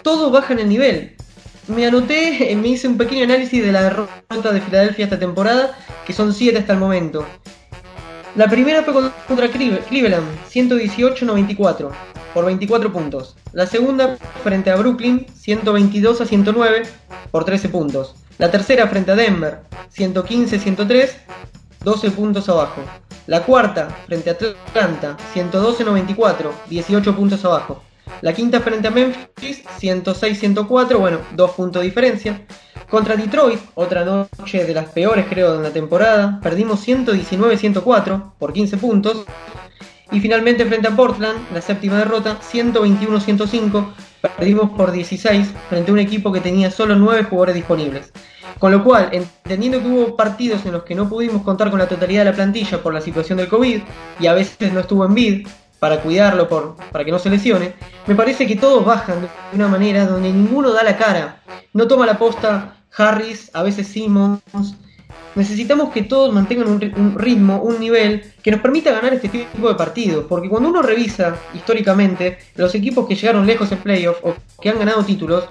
Todos 0.02 0.30
bajan 0.30 0.58
el 0.58 0.68
nivel. 0.68 1.16
Me 1.68 1.86
anoté, 1.86 2.54
me 2.60 2.68
hice 2.68 2.88
un 2.88 2.98
pequeño 2.98 3.24
análisis 3.24 3.64
de 3.64 3.72
la 3.72 3.82
derrota 3.82 4.52
de 4.52 4.60
Filadelfia 4.60 5.04
esta 5.04 5.18
temporada, 5.18 5.76
que 6.06 6.12
son 6.12 6.32
7 6.32 6.58
hasta 6.58 6.72
el 6.72 6.78
momento. 6.78 7.24
La 8.36 8.48
primera 8.48 8.82
fue 8.82 8.94
contra 9.26 9.48
Cleveland, 9.48 10.26
118-94 10.52 11.90
por 12.34 12.44
24 12.44 12.92
puntos. 12.92 13.36
La 13.52 13.66
segunda 13.66 14.16
frente 14.44 14.70
a 14.70 14.76
Brooklyn, 14.76 15.26
122 15.34 16.20
a 16.20 16.26
109 16.26 16.82
por 17.30 17.44
13 17.44 17.68
puntos. 17.68 18.14
La 18.38 18.50
tercera 18.50 18.86
frente 18.86 19.10
a 19.10 19.16
Denver, 19.16 19.60
115-103, 19.96 21.10
12 21.82 22.10
puntos 22.12 22.48
abajo. 22.48 22.82
La 23.28 23.42
cuarta 23.42 23.90
frente 24.06 24.30
a 24.30 24.32
Atlanta, 24.32 25.14
112-94, 25.34 26.50
18 26.70 27.14
puntos 27.14 27.44
abajo. 27.44 27.82
La 28.22 28.32
quinta 28.32 28.60
frente 28.60 28.88
a 28.88 28.90
Memphis, 28.90 29.62
106-104, 29.78 30.96
bueno, 30.98 31.18
2 31.36 31.50
puntos 31.50 31.82
de 31.82 31.88
diferencia. 31.88 32.46
Contra 32.88 33.16
Detroit, 33.16 33.60
otra 33.74 34.02
noche 34.06 34.64
de 34.64 34.72
las 34.72 34.86
peores 34.86 35.26
creo 35.28 35.58
de 35.58 35.62
la 35.62 35.74
temporada, 35.74 36.40
perdimos 36.42 36.88
119-104 36.88 38.32
por 38.38 38.54
15 38.54 38.78
puntos. 38.78 39.26
Y 40.10 40.20
finalmente 40.20 40.64
frente 40.64 40.88
a 40.88 40.96
Portland, 40.96 41.38
la 41.52 41.60
séptima 41.60 41.98
derrota, 41.98 42.38
121-105, 42.40 43.92
perdimos 44.38 44.70
por 44.70 44.90
16 44.90 45.48
frente 45.68 45.90
a 45.90 45.92
un 45.92 46.00
equipo 46.00 46.32
que 46.32 46.40
tenía 46.40 46.70
solo 46.70 46.96
9 46.96 47.24
jugadores 47.24 47.56
disponibles. 47.56 48.10
Con 48.58 48.72
lo 48.72 48.82
cual, 48.82 49.10
entendiendo 49.12 49.80
que 49.80 49.86
hubo 49.88 50.16
partidos 50.16 50.66
en 50.66 50.72
los 50.72 50.82
que 50.82 50.94
no 50.94 51.08
pudimos 51.08 51.42
contar 51.42 51.70
con 51.70 51.78
la 51.78 51.88
totalidad 51.88 52.22
de 52.24 52.30
la 52.30 52.36
plantilla 52.36 52.82
por 52.82 52.92
la 52.92 53.00
situación 53.00 53.38
del 53.38 53.48
COVID 53.48 53.80
y 54.18 54.26
a 54.26 54.34
veces 54.34 54.72
no 54.72 54.80
estuvo 54.80 55.04
en 55.04 55.14
vid 55.14 55.46
para 55.78 56.00
cuidarlo, 56.00 56.48
por, 56.48 56.76
para 56.90 57.04
que 57.04 57.12
no 57.12 57.18
se 57.18 57.30
lesione, 57.30 57.74
me 58.06 58.14
parece 58.14 58.46
que 58.46 58.56
todos 58.56 58.84
bajan 58.84 59.22
de 59.22 59.28
una 59.52 59.68
manera 59.68 60.06
donde 60.06 60.32
ninguno 60.32 60.72
da 60.72 60.82
la 60.82 60.96
cara. 60.96 61.42
No 61.72 61.86
toma 61.86 62.06
la 62.06 62.18
posta 62.18 62.78
Harris, 62.96 63.50
a 63.54 63.62
veces 63.62 63.86
Simmons. 63.86 64.42
Necesitamos 65.34 65.92
que 65.92 66.02
todos 66.02 66.32
mantengan 66.34 66.68
un, 66.68 67.14
ritmo, 67.16 67.62
un 67.62 67.78
nivel 67.78 68.24
que 68.42 68.50
nos 68.50 68.60
permita 68.60 68.90
ganar 68.90 69.14
este 69.14 69.28
tipo 69.28 69.68
de 69.68 69.74
partidos. 69.76 70.24
Porque 70.28 70.48
cuando 70.48 70.68
uno 70.68 70.82
revisa 70.82 71.36
históricamente 71.54 72.38
los 72.56 72.74
equipos 72.74 73.06
que 73.06 73.14
llegaron 73.14 73.46
lejos 73.46 73.70
en 73.70 73.78
playoff 73.78 74.18
o 74.24 74.34
que 74.60 74.70
han 74.70 74.80
ganado 74.80 75.04
títulos, 75.04 75.44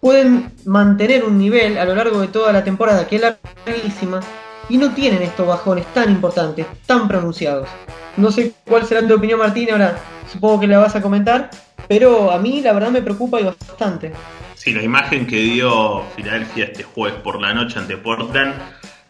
pueden 0.00 0.52
mantener 0.64 1.24
un 1.24 1.38
nivel 1.38 1.78
a 1.78 1.84
lo 1.84 1.94
largo 1.94 2.20
de 2.20 2.28
toda 2.28 2.52
la 2.52 2.64
temporada 2.64 3.06
que 3.06 3.16
es 3.16 3.22
larguísima 3.66 4.20
y 4.68 4.76
no 4.76 4.92
tienen 4.92 5.22
estos 5.22 5.46
bajones 5.46 5.86
tan 5.94 6.10
importantes, 6.10 6.66
tan 6.86 7.08
pronunciados. 7.08 7.68
No 8.16 8.30
sé 8.30 8.52
cuál 8.66 8.84
será 8.84 9.06
tu 9.06 9.14
opinión, 9.14 9.38
Martín, 9.38 9.70
ahora 9.70 9.98
supongo 10.30 10.60
que 10.60 10.66
la 10.66 10.78
vas 10.78 10.94
a 10.96 11.02
comentar, 11.02 11.50
pero 11.88 12.30
a 12.30 12.38
mí 12.38 12.60
la 12.60 12.72
verdad 12.72 12.90
me 12.90 13.02
preocupa 13.02 13.40
y 13.40 13.44
bastante. 13.44 14.12
Sí, 14.54 14.74
la 14.74 14.82
imagen 14.82 15.26
que 15.26 15.36
dio 15.36 16.02
Filadelfia 16.16 16.66
este 16.66 16.82
jueves 16.82 17.20
por 17.20 17.40
la 17.40 17.54
noche 17.54 17.78
ante 17.78 17.96
Portland 17.96 18.54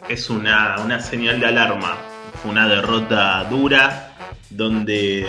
es 0.09 0.31
una, 0.31 0.77
una 0.85 1.01
señal 1.01 1.41
de 1.41 1.47
alarma. 1.47 1.97
Fue 2.43 2.51
una 2.51 2.69
derrota 2.69 3.45
dura, 3.45 4.13
donde 4.51 5.27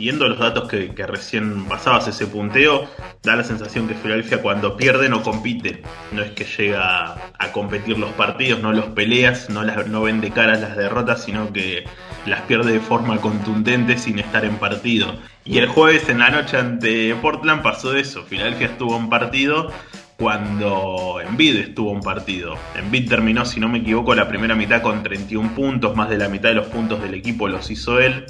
siguiendo 0.00 0.26
los 0.28 0.38
datos 0.38 0.66
que, 0.66 0.94
recién 1.06 1.66
pasabas 1.66 2.08
ese 2.08 2.26
punteo, 2.26 2.88
da 3.22 3.36
la 3.36 3.44
sensación 3.44 3.86
que 3.86 3.92
Filadelfia 3.92 4.40
cuando 4.40 4.74
pierde 4.74 5.10
no 5.10 5.22
compite, 5.22 5.82
no 6.10 6.22
es 6.22 6.30
que 6.30 6.44
llega 6.44 7.16
a 7.38 7.52
competir 7.52 7.98
los 7.98 8.10
partidos, 8.12 8.62
no 8.62 8.72
los 8.72 8.86
peleas, 8.86 9.50
no, 9.50 9.62
las, 9.62 9.86
no 9.88 10.02
caras 10.34 10.62
las 10.62 10.74
derrotas, 10.74 11.22
sino 11.22 11.52
que 11.52 11.84
las 12.24 12.40
pierde 12.42 12.72
de 12.72 12.80
forma 12.80 13.18
contundente 13.18 13.98
sin 13.98 14.18
estar 14.18 14.46
en 14.46 14.56
partido. 14.56 15.18
Y 15.44 15.58
el 15.58 15.68
jueves 15.68 16.08
en 16.08 16.20
la 16.20 16.30
noche 16.30 16.56
ante 16.56 17.14
Portland 17.16 17.62
pasó 17.62 17.94
eso, 17.94 18.22
Filadelfia 18.22 18.68
estuvo 18.68 18.96
en 18.96 19.10
partido 19.10 19.70
cuando 20.16 21.20
Envid 21.20 21.56
estuvo 21.56 21.90
un 21.90 22.00
partido. 22.00 22.56
Envid 22.74 23.08
terminó, 23.08 23.44
si 23.44 23.58
no 23.58 23.68
me 23.68 23.78
equivoco, 23.78 24.14
la 24.14 24.28
primera 24.28 24.54
mitad 24.54 24.80
con 24.80 25.02
31 25.02 25.54
puntos, 25.54 25.94
más 25.94 26.08
de 26.08 26.16
la 26.18 26.28
mitad 26.28 26.50
de 26.50 26.56
los 26.56 26.66
puntos 26.66 27.02
del 27.02 27.14
equipo 27.14 27.48
los 27.48 27.70
hizo 27.70 28.00
él. 28.00 28.26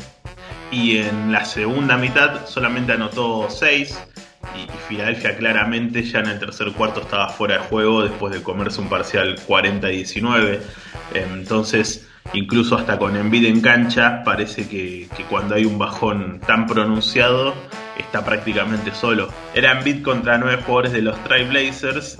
Y 0.70 0.98
en 0.98 1.32
la 1.32 1.44
segunda 1.44 1.96
mitad 1.96 2.46
solamente 2.46 2.92
anotó 2.92 3.48
6. 3.50 3.98
Y, 4.56 4.70
Filadelfia 4.88 5.36
claramente 5.36 6.02
ya 6.02 6.20
en 6.20 6.26
el 6.26 6.38
tercer 6.38 6.72
cuarto 6.72 7.00
estaba 7.00 7.28
fuera 7.28 7.58
de 7.58 7.60
juego 7.64 8.02
después 8.02 8.32
de 8.32 8.42
comerse 8.42 8.80
un 8.80 8.88
parcial 8.88 9.38
40-19. 9.46 10.60
Entonces, 11.14 12.08
incluso 12.32 12.76
hasta 12.76 12.98
con 12.98 13.16
Envid 13.16 13.46
en 13.46 13.60
cancha, 13.60 14.22
parece 14.24 14.68
que, 14.68 15.08
que 15.16 15.24
cuando 15.24 15.54
hay 15.54 15.64
un 15.64 15.78
bajón 15.78 16.40
tan 16.46 16.66
pronunciado, 16.66 17.54
está 17.98 18.24
prácticamente 18.24 18.92
solo. 18.92 19.28
Era 19.54 19.78
Embiid 19.78 20.02
contra 20.02 20.38
nueve 20.38 20.62
jugadores 20.64 20.92
de 20.92 21.02
los 21.02 21.22
Trailblazers 21.24 22.18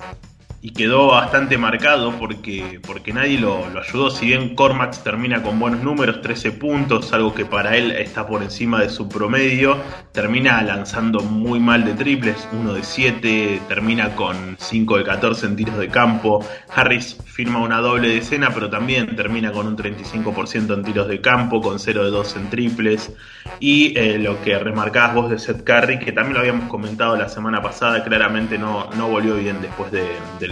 y 0.63 0.71
quedó 0.71 1.07
bastante 1.07 1.57
marcado 1.57 2.13
porque, 2.19 2.79
porque 2.85 3.13
nadie 3.13 3.39
lo, 3.39 3.65
ayudó. 3.65 4.11
Si 4.11 4.27
bien 4.27 4.55
Cormax 4.55 5.03
termina 5.03 5.41
con 5.41 5.59
buenos 5.59 5.81
números, 5.81 6.21
13 6.21 6.51
puntos, 6.51 7.11
algo 7.13 7.33
que 7.33 7.45
para 7.45 7.75
él 7.75 7.91
está 7.91 8.27
por 8.27 8.43
encima 8.43 8.79
de 8.79 8.89
su 8.89 9.09
promedio, 9.09 9.77
termina 10.11 10.61
lanzando 10.61 11.21
muy 11.21 11.59
mal 11.59 11.83
de 11.83 11.93
triples, 11.93 12.47
1 12.51 12.73
de 12.73 12.83
7, 12.83 13.61
termina 13.67 14.15
con 14.15 14.55
5 14.59 14.97
de 14.97 15.03
14 15.03 15.47
en 15.47 15.55
tiros 15.55 15.77
de 15.77 15.87
campo. 15.87 16.45
Harris 16.69 17.17
firma 17.25 17.59
una 17.59 17.79
doble 17.79 18.09
decena, 18.09 18.51
pero 18.53 18.69
también 18.69 19.15
termina 19.15 19.51
con 19.51 19.65
un 19.65 19.75
35% 19.75 20.75
en 20.75 20.83
tiros 20.83 21.07
de 21.07 21.21
campo, 21.21 21.59
con 21.59 21.79
0 21.79 22.03
de 22.03 22.11
2 22.11 22.35
en 22.35 22.49
triples. 22.51 23.11
Y 23.59 23.97
eh, 23.97 24.19
lo 24.19 24.39
que 24.43 24.59
remarcabas 24.59 25.15
vos 25.15 25.29
de 25.31 25.39
Seth 25.39 25.63
Curry, 25.63 25.97
que 25.97 26.11
también 26.11 26.35
lo 26.35 26.39
habíamos 26.41 26.69
comentado 26.69 27.15
la 27.15 27.29
semana 27.29 27.63
pasada, 27.63 28.03
claramente 28.03 28.59
no, 28.59 28.89
no 28.95 29.07
volvió 29.07 29.35
bien 29.35 29.59
después 29.61 29.91
de, 29.91 30.05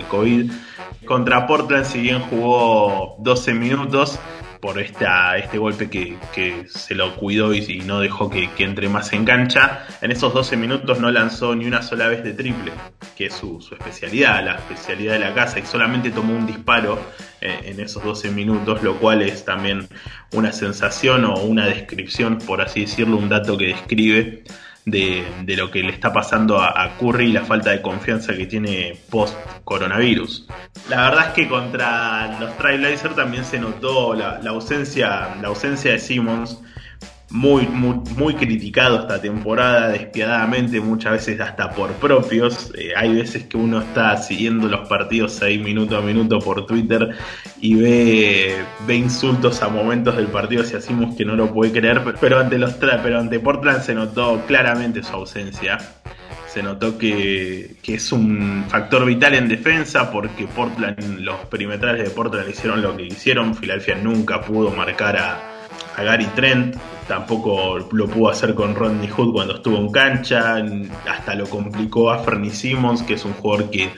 COVID. 0.04 0.52
Contra 1.06 1.48
Portland, 1.48 1.86
si 1.86 2.02
bien 2.02 2.20
jugó 2.22 3.16
12 3.20 3.54
minutos, 3.54 4.20
por 4.60 4.78
esta, 4.80 5.38
este 5.38 5.58
golpe 5.58 5.90
que, 5.90 6.18
se 6.68 6.96
lo 6.96 7.16
cuidó 7.16 7.54
y, 7.54 7.80
no 7.86 8.00
dejó 8.00 8.30
que, 8.30 8.50
entre 8.60 8.90
más 8.90 9.14
en 9.14 9.26
cancha. 9.26 9.86
En 10.02 10.12
esos 10.12 10.34
12 10.34 10.58
minutos 10.58 11.00
no 11.00 11.12
lanzó 11.12 11.56
ni 11.56 11.66
una 11.66 11.82
sola 11.82 12.08
vez 12.08 12.24
de 12.24 12.34
triple, 12.34 12.72
que 13.16 13.28
es 13.28 13.34
su, 13.34 13.60
especialidad, 13.72 14.44
la 14.44 14.56
especialidad 14.56 15.14
de 15.14 15.20
la 15.20 15.34
casa, 15.34 15.60
y 15.60 15.66
solamente 15.66 16.12
tomó 16.12 16.36
un 16.36 16.46
disparo 16.46 17.00
eh, 17.42 17.60
en 17.66 17.80
esos 17.80 18.04
12 18.04 18.32
minutos, 18.32 18.84
lo 18.84 18.98
cual 18.98 19.22
es 19.22 19.46
también 19.46 19.88
una 20.34 20.52
sensación 20.52 21.26
o 21.26 21.36
una 21.40 21.66
descripción, 21.66 22.38
por 22.40 22.62
así 22.62 22.82
decirlo, 22.82 23.18
un 23.18 23.30
dato 23.30 23.58
que 23.58 23.68
describe 23.68 24.44
de, 24.90 25.24
lo 25.58 25.72
que 25.72 25.84
le 25.84 25.92
está 25.92 26.12
pasando 26.12 26.62
a, 26.62 26.98
Curry 27.00 27.30
y 27.30 27.32
la 27.32 27.46
falta 27.46 27.72
de 27.72 27.82
confianza 27.82 28.36
que 28.36 28.46
tiene 28.46 28.98
post 29.10 29.36
coronavirus. 29.64 30.48
La 30.90 31.10
verdad 31.10 31.28
es 31.28 31.34
que 31.34 31.48
contra 31.48 32.40
los 32.40 32.58
Trailblazers 32.58 33.16
también 33.16 33.46
se 33.46 33.60
notó 33.60 34.14
la, 34.14 34.40
ausencia, 34.48 35.36
la 35.42 35.48
ausencia 35.50 35.92
de 35.92 36.00
Simmons 36.00 36.60
muy, 37.32 37.68
muy, 37.68 37.96
muy 38.18 38.34
criticado 38.34 39.02
esta 39.02 39.22
temporada, 39.22 39.90
despiadadamente, 39.90 40.80
muchas 40.82 41.14
veces 41.14 41.40
hasta 41.40 41.70
por 41.72 41.92
propios. 41.94 42.72
Eh, 42.78 42.94
hay 42.96 43.14
veces 43.14 43.46
que 43.46 43.58
uno 43.58 43.82
está 43.82 44.18
siguiendo 44.18 44.68
los 44.68 44.88
partidos 44.88 45.42
ahí 45.42 45.60
minuto 45.60 45.98
a 45.98 46.02
minuto 46.02 46.40
por 46.40 46.66
Twitter 46.66 47.16
y 47.62 47.76
ve, 47.76 48.56
ve 48.88 48.96
insultos 48.96 49.62
a 49.62 49.70
momentos 49.70 50.16
del 50.18 50.28
partido 50.28 50.64
si 50.64 50.76
hacemos 50.76 51.16
que 51.16 51.26
no 51.26 51.36
lo 51.36 51.54
puede 51.54 51.72
creer, 51.72 52.02
pero 52.20 52.40
ante 52.40 52.58
los 52.58 52.74
pero 52.74 53.20
ante 53.20 53.40
Portland 53.40 53.82
se 53.82 53.94
notó 53.94 54.42
claramente 54.48 55.04
su 55.04 55.14
ausencia. 55.14 55.78
Se 56.48 56.64
notó 56.64 56.98
que, 56.98 57.76
que 57.84 57.94
es 57.94 58.12
un 58.12 58.66
factor 58.68 59.06
vital 59.06 59.36
en 59.36 59.48
defensa 59.48 60.12
porque 60.12 60.48
Portland, 60.48 61.20
los 61.20 61.36
perimetrales 61.46 62.04
de 62.04 62.10
Portland 62.10 62.50
hicieron 62.50 62.82
lo 62.82 62.98
que 62.98 63.06
hicieron. 63.06 63.54
Filadelfia 63.54 63.96
nunca 63.96 64.42
pudo 64.42 64.72
marcar 64.72 65.18
a, 65.18 65.59
a 65.96 66.04
Gary 66.04 66.28
Trent, 66.36 66.76
tampoco 67.08 67.80
lo 67.92 68.08
pudo 68.08 68.30
hacer 68.30 68.56
con 68.56 68.76
Rodney 68.76 69.08
Hood 69.10 69.34
cuando 69.34 69.56
estuvo 69.56 69.78
en 69.78 69.92
cancha, 69.92 70.64
hasta 71.10 71.36
lo 71.36 71.48
complicó 71.50 72.12
a 72.12 72.20
Fernie 72.20 72.52
Simmons, 72.52 73.04
que 73.04 73.16
es 73.16 73.26
un 73.26 73.34
jugador 73.34 73.70
que 73.70 73.90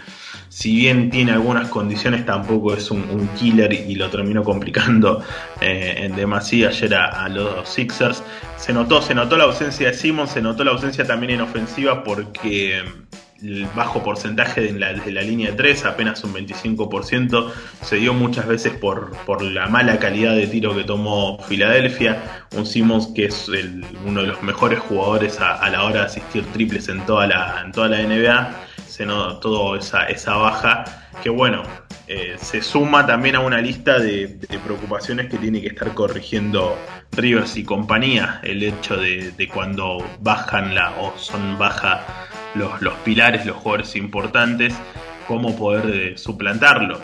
si 0.51 0.75
bien 0.75 1.09
tiene 1.09 1.31
algunas 1.31 1.69
condiciones, 1.69 2.25
tampoco 2.25 2.73
es 2.73 2.91
un, 2.91 3.29
killer 3.39 3.71
y 3.71 3.95
lo 3.95 4.09
terminó 4.09 4.43
complicando 4.43 5.23
eh, 5.61 5.95
en 5.99 6.13
demasía 6.13 6.67
ayer 6.67 6.93
a, 6.93 7.29
los 7.29 7.69
Sixers. 7.69 8.21
Se 8.57 8.73
notó, 8.73 9.01
se 9.01 9.15
notó 9.15 9.37
la 9.37 9.45
ausencia 9.45 9.87
de 9.87 9.93
Simmons, 9.93 10.31
se 10.31 10.41
notó 10.41 10.65
la 10.65 10.71
ausencia 10.71 11.07
también 11.07 11.31
en 11.31 11.41
ofensiva 11.41 12.03
porque 12.03 12.83
el 13.43 13.65
bajo 13.75 14.03
porcentaje 14.03 14.61
de 14.61 14.79
la, 14.79 14.93
de 14.93 15.11
la 15.11 15.21
línea 15.21 15.51
de 15.51 15.57
3, 15.57 15.85
apenas 15.85 16.23
un 16.23 16.33
25%, 16.33 17.51
se 17.81 17.95
dio 17.97 18.13
muchas 18.13 18.47
veces 18.47 18.73
por, 18.73 19.15
por 19.25 19.41
la 19.41 19.67
mala 19.67 19.99
calidad 19.99 20.35
de 20.35 20.47
tiro 20.47 20.75
que 20.75 20.83
tomó 20.83 21.39
Filadelfia. 21.47 22.45
Un 22.55 22.65
Simmons 22.65 23.07
que 23.15 23.25
es 23.25 23.49
uno 24.05 24.21
de 24.21 24.27
los 24.27 24.43
mejores 24.43 24.79
jugadores 24.79 25.39
a, 25.39 25.67
la 25.69 25.83
hora 25.83 26.01
de 26.01 26.05
asistir 26.05 26.45
triples 26.53 26.89
en 26.89 27.05
toda 27.05 27.27
la, 27.27 27.61
en 27.65 27.71
toda 27.71 27.87
la 27.89 28.01
NBA. 28.01 28.55
Se 28.87 29.05
notó 29.05 29.75
esa, 29.75 30.05
esa 30.05 30.35
baja 30.35 31.07
que 31.23 31.29
bueno, 31.29 31.63
eh, 32.07 32.35
se 32.39 32.61
suma 32.61 33.05
también 33.05 33.35
a 33.35 33.39
una 33.39 33.61
lista 33.61 33.99
de, 33.99 34.27
de, 34.27 34.59
preocupaciones 34.59 35.29
que 35.29 35.37
tiene 35.37 35.61
que 35.61 35.67
estar 35.67 35.93
corrigiendo 35.93 36.77
Rivers 37.11 37.55
y 37.57 37.63
compañía. 37.63 38.41
El 38.43 38.63
hecho 38.63 38.97
de, 38.97 39.31
de 39.31 39.47
cuando 39.47 40.05
bajan 40.19 40.75
la 40.75 40.91
o 40.99 41.17
son 41.17 41.57
baja 41.57 42.05
los, 42.55 42.93
pilares, 43.03 43.45
los 43.45 43.57
jugadores 43.57 43.95
importantes, 43.95 44.75
cómo 45.27 45.55
poder 45.55 45.85
eh, 45.93 46.17
suplantarlo. 46.17 46.99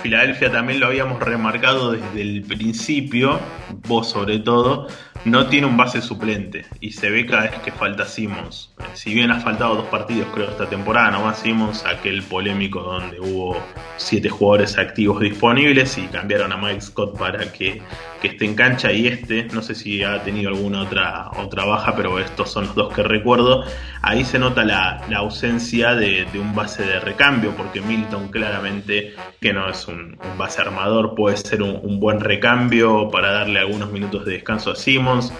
Filadelfia 0.00 0.50
también 0.50 0.80
lo 0.80 0.86
habíamos 0.86 1.20
remarcado 1.20 1.92
desde 1.92 2.22
el 2.22 2.42
principio, 2.42 3.38
vos 3.86 4.08
sobre 4.08 4.38
todo, 4.38 4.88
no 5.24 5.46
tiene 5.46 5.66
un 5.66 5.76
base 5.76 6.00
suplente 6.00 6.64
y 6.80 6.92
se 6.92 7.10
ve 7.10 7.26
cada 7.26 7.42
vez 7.42 7.60
que 7.60 7.70
falta 7.70 8.06
Simmons. 8.06 8.74
Si 8.94 9.14
bien 9.14 9.30
ha 9.30 9.40
faltado 9.40 9.76
dos 9.76 9.86
partidos 9.86 10.28
creo 10.34 10.50
esta 10.50 10.68
temporada, 10.68 11.10
nomás 11.10 11.38
Simmons, 11.40 11.84
aquel 11.84 12.22
polémico 12.22 12.80
donde 12.80 13.20
hubo 13.20 13.56
siete 13.96 14.28
jugadores 14.28 14.78
activos 14.78 15.20
disponibles 15.20 15.96
y 15.98 16.02
cambiaron 16.06 16.52
a 16.52 16.56
Mike 16.56 16.80
Scott 16.80 17.18
para 17.18 17.52
que, 17.52 17.82
esté 18.28 18.44
en 18.44 18.54
cancha 18.54 18.92
y 18.92 19.06
este, 19.06 19.44
no 19.52 19.62
sé 19.62 19.74
si 19.74 20.02
ha 20.02 20.22
tenido 20.22 20.50
alguna 20.50 20.82
otra, 20.82 21.30
otra 21.36 21.64
baja, 21.64 21.94
pero 21.96 22.18
estos 22.18 22.50
son 22.50 22.66
los 22.66 22.74
dos 22.74 22.94
que 22.94 23.02
recuerdo. 23.02 23.64
Ahí 24.02 24.24
se 24.24 24.38
nota 24.38 24.64
la, 24.64 25.02
ausencia 25.16 25.94
de, 25.94 26.26
un 26.34 26.54
base 26.54 26.84
de 26.84 27.00
recambio, 27.00 27.54
porque 27.56 27.80
Milton 27.80 28.28
claramente 28.28 29.14
que 29.40 29.52
no 29.52 29.68
es 29.68 29.86
un, 29.88 30.18
base 30.36 30.60
armador, 30.60 31.14
puede 31.14 31.36
ser 31.36 31.62
un, 31.62 31.78
un 31.82 32.00
buen 32.00 32.20
recambio 32.20 33.08
para 33.10 33.32
darle 33.32 33.60
algunos 33.60 33.90
minutos 33.92 34.24
de 34.24 34.32
descanso 34.32 34.72
a 34.72 34.76
Simmons 34.76 35.32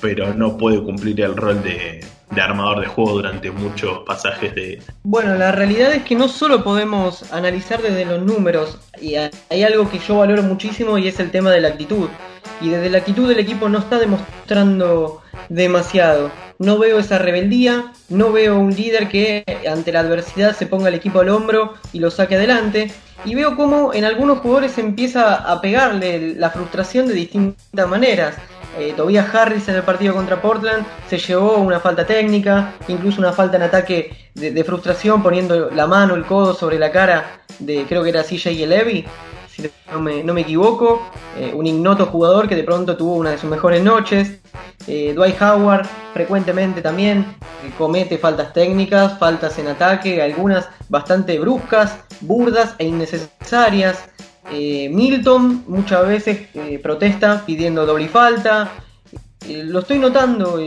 pero 0.00 0.34
no 0.34 0.56
puede 0.56 0.82
cumplir 0.82 1.20
el 1.20 1.36
rol 1.36 1.62
de, 1.62 2.04
armador 2.40 2.80
de 2.80 2.86
juego 2.86 3.12
durante 3.12 3.50
muchos 3.50 4.00
pasajes 4.00 4.54
de... 4.54 4.82
Bueno, 5.02 5.34
la 5.34 5.52
realidad 5.52 5.92
es 5.92 6.02
que 6.02 6.14
no 6.14 6.28
solo 6.28 6.64
podemos 6.64 7.32
analizar 7.32 7.82
desde 7.82 8.04
los 8.04 8.22
números, 8.22 8.78
y 9.00 9.14
hay 9.16 9.62
algo 9.62 9.90
que 9.90 9.98
yo 9.98 10.18
valoro 10.18 10.42
muchísimo 10.42 10.98
y 10.98 11.08
es 11.08 11.20
el 11.20 11.30
tema 11.30 11.50
de 11.50 11.60
la 11.60 11.68
actitud. 11.68 12.08
Y 12.60 12.68
desde 12.68 12.90
la 12.90 12.98
actitud 12.98 13.28
del 13.28 13.40
equipo 13.40 13.68
no 13.68 13.78
está 13.78 13.98
demostrando 13.98 15.22
demasiado. 15.48 16.30
No 16.58 16.78
veo 16.78 16.98
esa 16.98 17.18
rebeldía, 17.18 17.92
no 18.08 18.32
veo 18.32 18.58
un 18.58 18.74
líder 18.74 19.08
que 19.08 19.44
ante 19.70 19.92
la 19.92 20.00
adversidad 20.00 20.54
se 20.54 20.66
ponga 20.66 20.88
el 20.88 20.94
equipo 20.94 21.20
al 21.20 21.30
hombro 21.30 21.74
y 21.92 21.98
lo 21.98 22.10
saque 22.10 22.36
adelante. 22.36 22.92
Y 23.24 23.34
veo 23.34 23.56
cómo 23.56 23.94
en 23.94 24.04
algunos 24.04 24.38
jugadores 24.38 24.78
empieza 24.78 25.34
a 25.34 25.60
pegarle 25.60 26.34
la 26.34 26.50
frustración 26.50 27.06
de 27.08 27.14
distintas 27.14 27.88
maneras. 27.88 28.36
Eh, 28.78 28.92
Tobias 28.96 29.32
Harris 29.32 29.68
en 29.68 29.76
el 29.76 29.82
partido 29.82 30.14
contra 30.14 30.42
Portland 30.42 30.84
se 31.08 31.18
llevó 31.18 31.58
una 31.58 31.78
falta 31.78 32.04
técnica, 32.04 32.74
incluso 32.88 33.20
una 33.20 33.32
falta 33.32 33.56
en 33.56 33.62
ataque 33.62 34.30
de, 34.34 34.64
frustración 34.64 35.22
poniendo 35.22 35.70
la 35.70 35.86
mano, 35.86 36.14
el 36.14 36.24
codo 36.24 36.54
sobre 36.54 36.78
la 36.78 36.90
cara 36.90 37.42
de 37.60 37.84
creo 37.84 38.02
que 38.02 38.08
era 38.08 38.24
CJ 38.24 38.66
Levy, 38.66 39.04
si 39.48 39.70
no 39.92 40.00
me, 40.00 40.40
equivoco, 40.40 41.08
eh, 41.38 41.52
un 41.54 41.66
ignoto 41.66 42.06
jugador 42.06 42.48
que 42.48 42.56
de 42.56 42.64
pronto 42.64 42.96
tuvo 42.96 43.14
una 43.14 43.30
de 43.30 43.38
sus 43.38 43.48
mejores 43.48 43.82
noches. 43.84 44.40
Eh, 44.88 45.12
Dwight 45.14 45.40
Howard 45.40 45.86
frecuentemente 46.12 46.82
también 46.82 47.36
comete 47.78 48.18
faltas 48.18 48.52
técnicas, 48.52 49.16
faltas 49.18 49.56
en 49.58 49.68
ataque, 49.68 50.20
algunas 50.20 50.68
bastante 50.88 51.38
bruscas, 51.38 51.96
burdas 52.20 52.74
e 52.78 52.86
innecesarias. 52.86 54.08
Eh, 54.56 54.88
Milton 54.88 55.64
muchas 55.66 56.06
veces 56.06 56.48
eh, 56.54 56.78
protesta 56.78 57.42
pidiendo 57.44 57.84
doble 57.84 58.08
falta. 58.08 58.70
Eh, 59.48 59.64
lo 59.64 59.80
estoy 59.80 59.98
notando, 59.98 60.60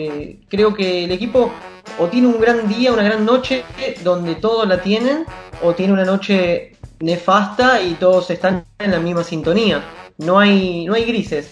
creo 0.49 0.73
que 0.73 1.05
el 1.05 1.11
equipo 1.11 1.51
o 1.97 2.07
tiene 2.07 2.27
un 2.27 2.39
gran 2.39 2.67
día, 2.67 2.91
una 2.91 3.03
gran 3.03 3.25
noche 3.25 3.63
donde 4.03 4.35
todos 4.35 4.67
la 4.67 4.81
tienen, 4.81 5.23
o 5.63 5.73
tiene 5.73 5.93
una 5.93 6.03
noche 6.03 6.75
nefasta 6.99 7.81
y 7.81 7.93
todos 7.93 8.29
están 8.29 8.65
en 8.77 8.91
la 8.91 8.99
misma 8.99 9.23
sintonía. 9.23 9.83
No 10.17 10.37
hay, 10.37 10.85
no 10.85 10.93
hay 10.93 11.05
grises. 11.05 11.51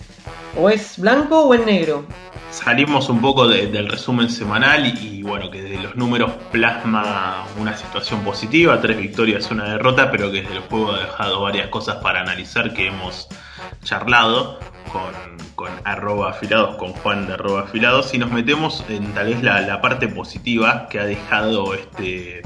O 0.58 0.70
es 0.70 0.98
blanco 0.98 1.44
o 1.44 1.54
es 1.54 1.66
negro 1.66 2.06
salimos 2.56 3.10
un 3.10 3.20
poco 3.20 3.48
del 3.48 3.90
resumen 3.90 4.30
semanal 4.30 4.88
y, 4.88 5.22
bueno, 5.24 5.52
que 5.52 5.62
desde 5.62 5.84
los 5.84 5.96
números 5.96 6.32
plasma 6.52 7.46
una 7.60 7.76
situación 7.76 8.22
positiva, 8.22 8.80
tres 8.80 8.98
victorias, 8.98 9.52
una 9.52 9.66
derrota, 9.66 10.10
pero 10.10 10.32
que 10.32 10.42
desde 10.42 10.56
el 10.56 10.62
juego 10.62 10.94
ha 10.94 11.00
dejado 11.00 11.42
varias 11.42 11.68
cosas 11.68 11.98
para 11.98 12.22
analizar 12.22 12.74
que 12.74 12.88
hemos 12.88 13.28
charlado 13.84 14.60
con, 15.56 15.70
arroba 15.84 16.32
afilados, 16.32 16.78
con 16.78 16.94
Juan 16.94 17.28
de 17.28 17.34
arroba 17.34 17.62
afilados, 17.64 18.14
y 18.14 18.20
nos 18.20 18.32
metemos 18.32 18.84
en 18.88 19.14
tal 19.14 19.28
vez 19.28 19.44
la 19.44 19.82
parte 19.82 20.08
positiva 20.08 20.88
que 20.90 21.00
ha 21.00 21.06
dejado 21.06 21.74
este 21.74 22.42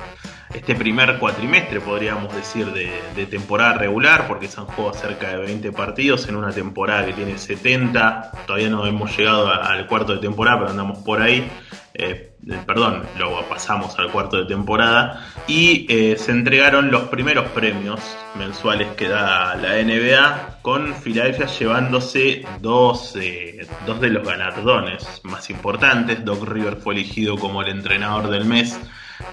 este 0.53 0.73
primer 0.73 1.19
cuatrimestre, 1.19 1.79
podríamos 1.79 2.33
decir, 2.33 2.65
de, 2.73 3.25
temporada 3.27 3.73
regular, 3.73 4.27
porque 4.27 4.47
se 4.47 4.59
han 4.59 4.65
jugado 4.65 4.93
cerca 4.95 5.29
de 5.29 5.37
20 5.37 5.71
partidos 5.71 6.27
en 6.27 6.35
una 6.35 6.51
temporada 6.51 7.05
que 7.05 7.13
tiene 7.13 7.37
70. 7.37 8.31
Todavía 8.47 8.69
no 8.69 8.85
hemos 8.85 9.15
llegado 9.15 9.47
al 9.51 9.85
cuarto 9.85 10.13
de 10.13 10.19
temporada, 10.19 10.59
pero 10.59 10.71
andamos 10.71 10.99
por 10.99 11.21
ahí. 11.21 11.47
Eh, 11.93 12.31
perdón, 12.65 13.03
luego 13.17 13.43
pasamos 13.47 13.99
al 13.99 14.09
cuarto 14.11 14.37
de 14.37 14.45
temporada. 14.45 15.23
Y 15.47 15.85
eh, 15.87 16.17
se 16.17 16.31
entregaron 16.31 16.89
los 16.89 17.03
primeros 17.09 17.49
premios 17.49 17.99
mensuales 18.35 18.87
que 18.95 19.07
da 19.07 19.55
la 19.55 19.75
NBA, 19.83 20.61
con 20.63 20.95
Filadelfia 20.95 21.45
llevándose 21.45 22.43
dos, 22.59 23.15
eh, 23.17 23.67
dos 23.85 24.01
de 24.01 24.09
los 24.09 24.25
galardones 24.25 25.21
más 25.23 25.51
importantes. 25.51 26.25
Doc 26.25 26.47
River 26.47 26.77
fue 26.77 26.95
elegido 26.95 27.37
como 27.37 27.61
el 27.61 27.69
entrenador 27.69 28.29
del 28.29 28.45
mes 28.45 28.79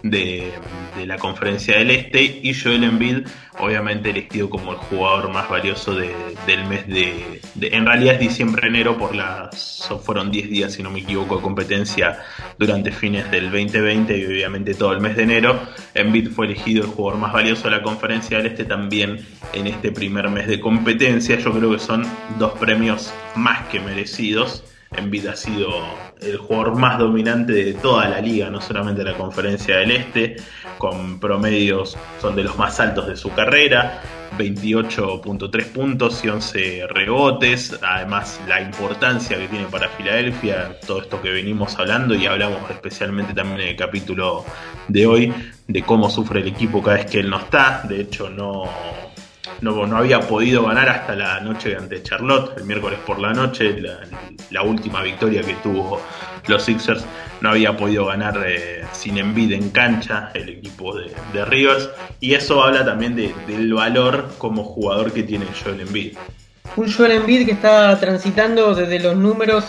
de, 0.02 0.52
la 1.04 1.18
conferencia 1.18 1.78
del 1.78 1.90
Este 1.90 2.40
y 2.42 2.54
Joel 2.54 2.84
Embiid 2.84 3.26
obviamente 3.58 4.10
elegido 4.10 4.50
como 4.50 4.72
el 4.72 4.78
jugador 4.78 5.30
más 5.32 5.48
valioso 5.48 5.94
del 5.94 6.64
mes 6.68 6.86
de, 6.88 7.40
en 7.60 7.86
realidad 7.86 8.14
es 8.14 8.20
diciembre-enero 8.20 8.98
por 8.98 9.14
las 9.14 9.88
fueron 10.02 10.30
10 10.30 10.50
días 10.50 10.72
si 10.72 10.82
no 10.82 10.90
me 10.90 11.00
equivoco 11.00 11.36
de 11.36 11.42
competencia 11.42 12.18
durante 12.58 12.90
fines 12.90 13.30
del 13.30 13.50
2020 13.50 14.18
y 14.18 14.24
obviamente 14.26 14.74
todo 14.74 14.92
el 14.92 15.00
mes 15.00 15.16
de 15.16 15.22
enero. 15.22 15.60
Embiid 15.94 16.30
fue 16.30 16.46
elegido 16.46 16.84
el 16.84 16.90
jugador 16.90 17.20
más 17.20 17.32
valioso 17.32 17.64
de 17.64 17.76
la 17.76 17.82
conferencia 17.82 18.38
del 18.38 18.46
Este 18.46 18.64
también 18.64 19.24
en 19.52 19.66
este 19.66 19.92
primer 19.92 20.28
mes 20.28 20.46
de 20.48 20.60
competencia. 20.60 21.38
Yo 21.38 21.52
creo 21.52 21.72
que 21.72 21.78
son 21.78 22.04
dos 22.38 22.52
premios 22.58 23.12
más 23.34 23.68
que 23.68 23.80
merecidos 23.80 24.64
Embiid 24.92 25.26
ha 25.26 25.36
sido 25.36 25.68
el 26.20 26.36
jugador 26.36 26.76
más 26.76 26.98
dominante 26.98 27.52
de 27.52 27.74
toda 27.74 28.08
la 28.08 28.20
liga, 28.20 28.50
no 28.50 28.60
solamente 28.60 29.02
de 29.02 29.10
la 29.10 29.16
conferencia 29.16 29.78
del 29.78 29.90
Este, 29.90 30.36
con 30.78 31.18
promedios 31.18 31.96
son 32.20 32.36
de 32.36 32.44
los 32.44 32.56
más 32.56 32.78
altos 32.80 33.06
de 33.08 33.16
su 33.16 33.32
carrera, 33.32 34.00
28.3 34.38 35.66
puntos 35.72 36.24
y 36.24 36.28
11 36.28 36.86
rebotes, 36.88 37.78
además 37.82 38.40
la 38.46 38.60
importancia 38.60 39.38
que 39.38 39.48
tiene 39.48 39.66
para 39.66 39.88
Filadelfia, 39.88 40.78
todo 40.86 41.02
esto 41.02 41.20
que 41.20 41.30
venimos 41.30 41.78
hablando 41.78 42.14
y 42.14 42.26
hablamos 42.26 42.70
especialmente 42.70 43.34
también 43.34 43.60
en 43.60 43.68
el 43.68 43.76
capítulo 43.76 44.44
de 44.88 45.06
hoy 45.06 45.34
de 45.66 45.82
cómo 45.82 46.10
sufre 46.10 46.40
el 46.40 46.48
equipo 46.48 46.82
cada 46.82 46.98
vez 46.98 47.06
que 47.06 47.20
él 47.20 47.30
no 47.30 47.38
está, 47.38 47.82
de 47.88 48.02
hecho 48.02 48.30
no 48.30 48.64
no, 49.60 49.96
había 49.96 50.20
podido 50.20 50.64
ganar 50.64 50.88
hasta 50.88 51.14
la 51.14 51.40
noche 51.40 51.76
ante 51.76 52.02
Charlotte, 52.02 52.56
el 52.56 52.64
miércoles 52.64 52.98
por 53.06 53.18
la 53.18 53.32
noche, 53.32 53.80
la, 54.50 54.62
última 54.62 55.02
victoria 55.02 55.42
que 55.42 55.54
tuvo 55.54 56.00
los 56.46 56.62
Sixers, 56.62 57.04
no 57.40 57.50
había 57.50 57.76
podido 57.76 58.06
ganar 58.06 58.42
eh, 58.46 58.84
sin 58.92 59.18
Embiid 59.18 59.52
en 59.52 59.70
cancha 59.70 60.30
el 60.34 60.48
equipo 60.48 60.96
de, 60.96 61.12
de 61.32 61.44
Rivers, 61.44 61.90
y 62.20 62.34
eso 62.34 62.62
habla 62.62 62.84
también 62.84 63.16
del 63.16 63.74
valor 63.74 64.30
como 64.38 64.64
jugador 64.64 65.12
que 65.12 65.22
tiene 65.22 65.46
Joel 65.62 65.80
Embiid. 65.80 66.16
Un 66.76 66.92
Joel 66.92 67.12
Embiid 67.12 67.46
que 67.46 67.52
está 67.52 67.98
transitando 67.98 68.74
desde 68.74 68.98
los 68.98 69.16
números 69.16 69.64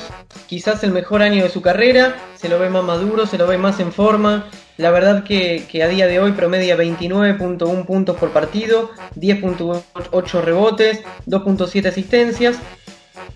quizás 0.48 0.84
el 0.84 0.92
mejor 0.92 1.22
año 1.22 1.44
de 1.44 1.50
su 1.50 1.62
carrera, 1.62 2.16
se 2.36 2.50
lo 2.50 2.60
ve 2.60 2.70
más 2.70 2.84
maduro, 2.84 3.26
se 3.26 3.38
lo 3.38 3.48
ve 3.48 3.58
más 3.58 3.80
en 3.80 3.94
forma, 3.94 4.46
la 4.78 4.92
verdad 4.92 5.24
que, 5.24 5.66
a 5.84 5.88
día 5.88 6.08
de 6.08 6.20
hoy 6.20 6.34
promedia 6.34 6.78
29.1 6.78 7.86
puntos 7.86 8.18
por 8.18 8.32
partido, 8.32 8.92
10.8 9.16 10.42
rebotes, 10.42 11.04
2.7 11.26 11.88
asistencias. 11.88 12.58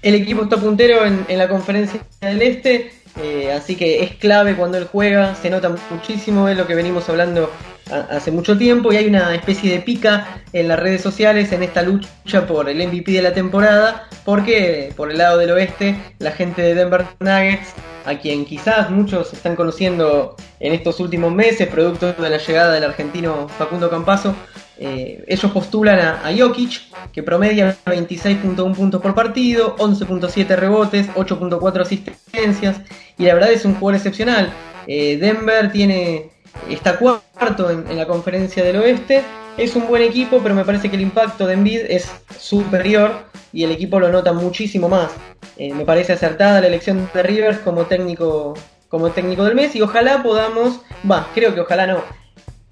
El 0.02 0.16
equipo 0.16 0.44
está 0.44 0.58
puntero 0.58 1.06
en, 1.06 1.26
la 1.38 1.48
conferencia 1.48 2.02
del 2.22 2.42
Este, 2.42 2.92
eh, 3.22 3.52
así 3.52 3.76
que 3.76 4.04
es 4.04 4.16
clave 4.16 4.56
cuando 4.56 4.78
él 4.78 4.88
juega, 4.92 5.36
se 5.36 5.50
nota 5.50 5.76
muchísimo, 5.90 6.48
es 6.48 6.58
lo 6.58 6.68
que 6.68 6.76
venimos 6.76 7.10
hablando 7.10 7.52
hace 7.92 8.32
mucho 8.32 8.58
tiempo 8.58 8.94
y 8.94 8.98
hay 8.98 9.08
una 9.08 9.36
especie 9.36 9.72
de 9.72 9.80
pica 9.80 10.42
en 10.54 10.68
las 10.68 10.80
redes 10.80 11.02
sociales 11.02 11.52
en 11.52 11.64
esta 11.64 11.82
lucha 11.82 12.48
por 12.48 12.70
el 12.70 12.88
MVP 12.88 13.12
de 13.12 13.22
la 13.22 13.34
temporada, 13.34 14.08
porque 14.24 14.94
por 14.96 15.12
el 15.12 15.18
lado 15.18 15.38
del 15.38 15.52
oeste 15.52 15.96
la 16.20 16.32
gente 16.32 16.62
de 16.62 16.76
Denver 16.76 17.06
Nuggets 17.20 17.74
a 18.06 18.18
quien 18.18 18.46
quizás 18.46 18.90
muchos 18.90 19.34
están 19.34 19.56
conociendo 19.56 20.36
en 20.60 20.74
estos 20.74 21.00
últimos 21.00 21.34
meses, 21.34 21.68
producto 21.68 22.14
de 22.14 22.30
la 22.30 22.38
llegada 22.38 22.74
del 22.74 22.84
argentino 22.84 23.48
Facundo 23.50 23.90
Campazo. 23.90 24.36
Eh, 24.78 25.24
ellos 25.28 25.52
postulan 25.52 26.00
a, 26.00 26.32
Jokic, 26.36 26.82
que 27.12 27.22
promedia 27.22 27.78
26.1 27.86 28.76
puntos 28.76 29.02
por 29.02 29.14
partido, 29.14 29.76
11.7 29.78 30.56
rebotes, 30.56 31.08
8.4 31.14 31.82
asistencias, 31.82 32.82
y 33.18 33.26
la 33.26 33.36
verdad 33.36 33.52
es 33.52 33.66
un 33.66 33.76
jugador 33.76 33.98
excepcional. 33.98 34.52
Eh, 34.88 35.18
Denver 35.18 35.72
tiene 35.72 36.32
está 36.70 36.98
cuarto 36.98 37.70
en, 37.70 37.86
en, 37.90 37.98
la 37.98 38.08
conferencia 38.08 38.64
del 38.64 38.78
oeste. 38.78 39.24
Es 39.58 39.76
un 39.76 39.88
buen 39.88 40.02
equipo, 40.02 40.40
pero 40.42 40.56
me 40.56 40.64
parece 40.64 40.90
que 40.90 40.96
el 40.96 41.02
impacto 41.02 41.46
de 41.46 41.54
Embiid 41.54 41.82
es 41.90 42.10
superior 42.40 43.26
y 43.52 43.64
el 43.64 43.72
equipo 43.72 44.00
lo 44.00 44.10
nota 44.10 44.32
muchísimo 44.32 44.88
más. 44.88 45.12
Eh, 45.58 45.74
me 45.74 45.86
parece 45.86 46.14
acertada 46.14 46.62
la 46.62 46.68
elección 46.68 47.10
de 47.14 47.22
Rivers 47.22 47.60
como 47.60 47.86
técnico, 47.86 48.54
como 48.88 49.12
técnico 49.12 49.44
del 49.44 49.56
mes 49.56 49.76
y 49.76 49.82
ojalá 49.82 50.24
podamos, 50.24 50.80
va, 51.10 51.28
creo 51.36 51.54
que 51.54 51.62
ojalá 51.62 51.86
no. 51.86 52.02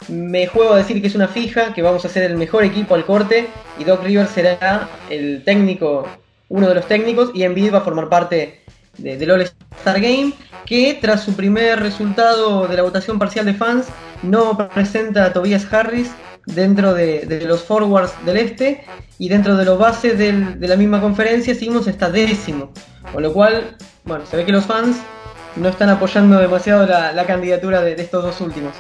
Me 0.08 0.48
juego 0.48 0.74
a 0.74 0.78
decir 0.78 1.02
que 1.02 1.08
es 1.08 1.15
una 1.15 1.28
fija, 1.28 1.74
que 1.74 1.82
vamos 1.82 2.06
a 2.06 2.10
ser 2.10 2.24
el 2.24 2.38
mejor 2.38 2.63
equipo 2.63 2.96
al 2.96 3.06
corte 3.06 3.48
y 3.78 3.84
Doc 3.84 4.02
Rivers 4.04 4.32
será 4.32 4.88
el 5.10 5.44
técnico, 5.44 6.08
uno 6.48 6.70
de 6.70 6.76
los 6.76 6.88
técnicos 6.88 7.32
y 7.34 7.44
Embiid 7.44 7.74
va 7.74 7.80
a 7.80 7.82
formar 7.82 8.08
parte 8.08 8.62
del 8.98 9.30
All-Star 9.30 10.00
Game, 10.00 10.34
que 10.65 10.98
tras 11.00 11.24
su 11.24 11.34
primer 11.36 11.80
resultado 11.82 12.68
de 12.68 12.78
la 12.78 12.84
votación 12.84 13.20
parcial 13.20 13.46
de 13.46 13.54
fans 13.54 13.88
no 14.24 14.58
presenta 14.70 15.26
a 15.26 15.34
Tobias 15.34 15.72
Harris 15.72 16.12
dentro 16.45 16.93
de, 16.93 17.43
los 17.45 17.63
forwards 17.63 18.13
del 18.25 18.38
este 18.38 18.84
y 19.17 19.30
dentro 19.30 19.56
de 19.56 19.65
los 19.65 19.78
bases 19.78 20.17
de 20.17 20.67
la 20.67 20.75
misma 20.75 21.02
conferencia 21.02 21.56
Signos 21.56 21.88
está 21.88 22.10
décimo. 22.10 22.71
Con 23.12 23.23
lo 23.23 23.34
cual, 23.34 23.75
bueno, 24.04 24.25
se 24.25 24.38
ve 24.38 24.45
que 24.45 24.52
los 24.52 24.65
fans 24.65 24.97
no 25.56 25.69
están 25.69 25.89
apoyando 25.89 26.39
demasiado 26.39 26.86
la, 26.86 27.25
candidatura 27.25 27.82
de, 27.82 27.93
estos 27.93 28.23
dos 28.23 28.41
últimos. 28.41 28.73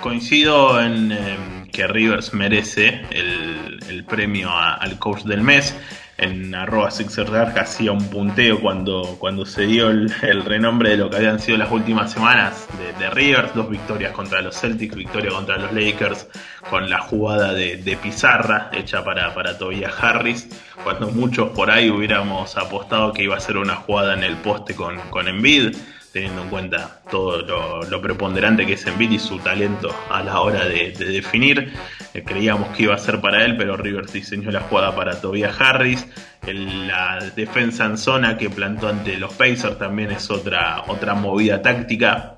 Coincido 0.00 0.80
en 0.80 1.68
que 1.72 1.86
Rivers 1.86 2.34
merece 2.34 3.00
el, 3.10 4.04
premio 4.08 4.50
al 4.50 4.98
coach 4.98 5.22
del 5.22 5.42
mes. 5.42 5.74
En 6.18 6.54
arroba 6.54 6.90
Sixer 6.90 7.26
hacía 7.58 7.92
un 7.92 8.08
punteo 8.10 8.60
cuando, 8.60 9.16
cuando 9.18 9.44
se 9.44 9.66
dio 9.66 9.90
el, 9.90 10.44
renombre 10.44 10.90
de 10.90 10.96
lo 10.98 11.10
que 11.10 11.16
habían 11.16 11.40
sido 11.40 11.58
las 11.58 11.70
últimas 11.70 12.12
semanas 12.12 12.68
de, 12.98 13.10
Rivers, 13.10 13.54
dos 13.54 13.68
victorias 13.68 14.12
contra 14.12 14.40
los 14.42 14.58
Celtics, 14.58 14.94
victoria 14.94 15.30
contra 15.30 15.56
los 15.58 15.72
Lakers, 15.72 16.28
con 16.70 16.88
la 16.88 17.00
jugada 17.00 17.52
de, 17.52 17.98
pizarra 18.02 18.70
hecha 18.72 19.04
para, 19.04 19.34
para 19.34 19.58
Tobias 19.58 19.92
Harris, 20.00 20.48
cuando 20.82 21.10
muchos 21.10 21.50
por 21.50 21.70
ahí 21.70 21.90
hubiéramos 21.90 22.56
apostado 22.56 23.12
que 23.12 23.24
iba 23.24 23.36
a 23.36 23.40
ser 23.40 23.56
una 23.56 23.76
jugada 23.76 24.14
en 24.14 24.24
el 24.24 24.36
poste 24.36 24.74
con, 24.74 24.98
con 25.10 25.28
Embiid 25.28 25.76
teniendo 26.12 26.42
en 26.42 26.48
cuenta 26.48 27.00
todo 27.10 27.84
lo, 27.88 28.02
preponderante 28.02 28.66
que 28.66 28.74
es 28.74 28.86
Embiid 28.86 29.12
y 29.12 29.18
su 29.18 29.38
talento 29.38 29.94
a 30.10 30.22
la 30.22 30.40
hora 30.40 30.64
de, 30.66 30.92
definir. 30.92 31.72
Eh, 32.14 32.22
creíamos 32.24 32.76
que 32.76 32.84
iba 32.84 32.94
a 32.94 32.98
ser 32.98 33.20
para 33.20 33.44
él, 33.44 33.56
pero 33.56 33.76
Rivers 33.76 34.12
diseñó 34.12 34.50
la 34.50 34.60
jugada 34.60 34.94
para 34.94 35.20
Tobias 35.20 35.58
Harris. 35.58 36.06
la 36.46 37.18
defensa 37.34 37.86
en 37.86 37.96
zona 37.96 38.36
que 38.36 38.50
plantó 38.50 38.88
ante 38.88 39.16
los 39.16 39.32
Pacers 39.32 39.78
también 39.78 40.10
es 40.10 40.30
otra, 40.30 40.84
otra 40.86 41.14
movida 41.14 41.62
táctica. 41.62 42.36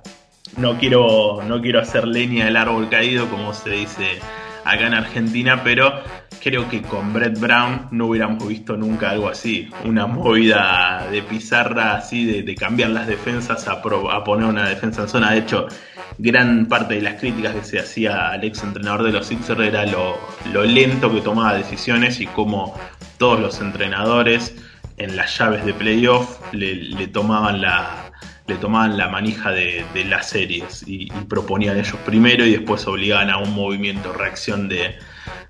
No 0.56 0.78
quiero, 0.78 1.42
no 1.42 1.60
quiero 1.60 1.80
hacer 1.80 2.06
leña 2.06 2.44
del 2.44 2.56
árbol 2.56 2.88
caído, 2.88 3.28
como 3.28 3.52
se 3.54 3.70
dice 3.70 4.20
acá 4.64 4.86
en 4.86 4.94
Argentina, 4.94 5.62
pero 5.62 6.02
creo 6.42 6.68
que 6.68 6.82
con 6.82 7.12
Brett 7.12 7.38
Brown 7.38 7.88
no 7.90 8.06
hubiéramos 8.06 8.46
visto 8.46 8.76
nunca 8.76 9.10
algo 9.10 9.28
así. 9.28 9.70
Una 9.84 10.06
movida 10.06 11.06
de 11.10 11.22
pizarra 11.22 11.96
así, 11.96 12.42
de, 12.42 12.54
cambiar 12.54 12.90
las 12.90 13.06
defensas 13.06 13.66
a, 13.68 13.82
poner 13.82 14.46
una 14.46 14.68
defensa 14.68 15.02
en 15.02 15.08
zona. 15.08 15.30
De 15.32 15.38
hecho, 15.38 15.68
gran 16.18 16.66
parte 16.66 16.94
de 16.94 17.02
las 17.02 17.20
críticas 17.20 17.54
que 17.54 17.64
se 17.64 17.78
hacía 17.78 18.30
al 18.30 18.44
ex 18.44 18.62
entrenador 18.62 19.04
de 19.04 19.12
los 19.12 19.26
Sixers 19.26 19.60
era 19.60 19.86
lo, 19.86 20.18
lento 20.64 21.12
que 21.12 21.20
tomaba 21.20 21.54
decisiones 21.54 22.20
y 22.20 22.26
cómo 22.26 22.78
todos 23.18 23.40
los 23.40 23.60
entrenadores 23.60 24.54
en 24.96 25.16
las 25.16 25.36
llaves 25.38 25.64
de 25.64 25.74
playoff 25.74 26.40
le 26.52 27.06
tomaban 27.08 27.60
la, 27.60 28.03
le 28.46 28.56
tomaban 28.56 28.96
la 28.96 29.08
manija 29.08 29.52
de, 29.52 29.84
las 30.06 30.28
series 30.28 30.84
y, 30.86 31.10
proponían 31.28 31.78
ellos 31.78 31.96
primero 32.04 32.44
y 32.44 32.52
después 32.52 32.86
obligaban 32.86 33.30
a 33.30 33.38
un 33.38 33.54
movimiento, 33.54 34.12
reacción 34.12 34.68
de, 34.68 34.96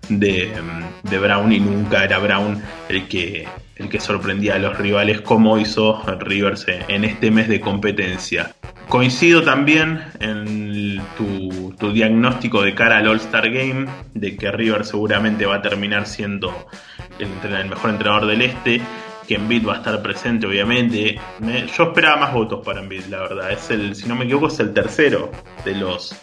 de, 0.08 1.18
Brown 1.18 1.52
y 1.52 1.60
nunca 1.60 2.04
era 2.04 2.18
Brown 2.18 2.62
el 2.88 3.08
que, 3.08 3.48
el 3.76 3.88
que 3.88 4.00
sorprendía 4.00 4.54
a 4.54 4.58
los 4.58 4.78
rivales 4.78 5.20
como 5.20 5.58
hizo 5.58 6.02
Rivers 6.20 6.66
en 6.68 7.04
este 7.04 7.30
mes 7.30 7.48
de 7.48 7.60
competencia. 7.60 8.54
Coincido 8.88 9.42
también 9.42 10.00
en 10.20 11.00
tu, 11.16 11.92
diagnóstico 11.92 12.62
de 12.62 12.74
cara 12.74 12.98
al 12.98 13.08
All-Star 13.08 13.50
Game, 13.50 13.86
de 14.14 14.36
que 14.36 14.50
River 14.50 14.84
seguramente 14.84 15.46
va 15.46 15.56
a 15.56 15.62
terminar 15.62 16.06
siendo 16.06 16.66
el 17.18 17.68
mejor 17.68 17.90
entrenador 17.90 18.26
del 18.26 18.42
este 18.42 18.80
que 19.26 19.36
Embiid 19.36 19.66
va 19.66 19.74
a 19.74 19.76
estar 19.76 20.02
presente, 20.02 20.46
obviamente. 20.46 21.18
yo 21.76 21.84
esperaba 21.84 22.16
más 22.16 22.32
votos 22.32 22.64
para 22.64 22.80
Embiid, 22.80 23.06
la 23.06 23.20
verdad. 23.20 23.50
Es 23.50 23.70
el, 23.70 23.94
si 23.94 24.06
no 24.06 24.14
me 24.14 24.24
equivoco, 24.24 24.48
es 24.48 24.60
el 24.60 24.72
tercero 24.72 25.30
de 25.64 25.74
los 25.74 26.14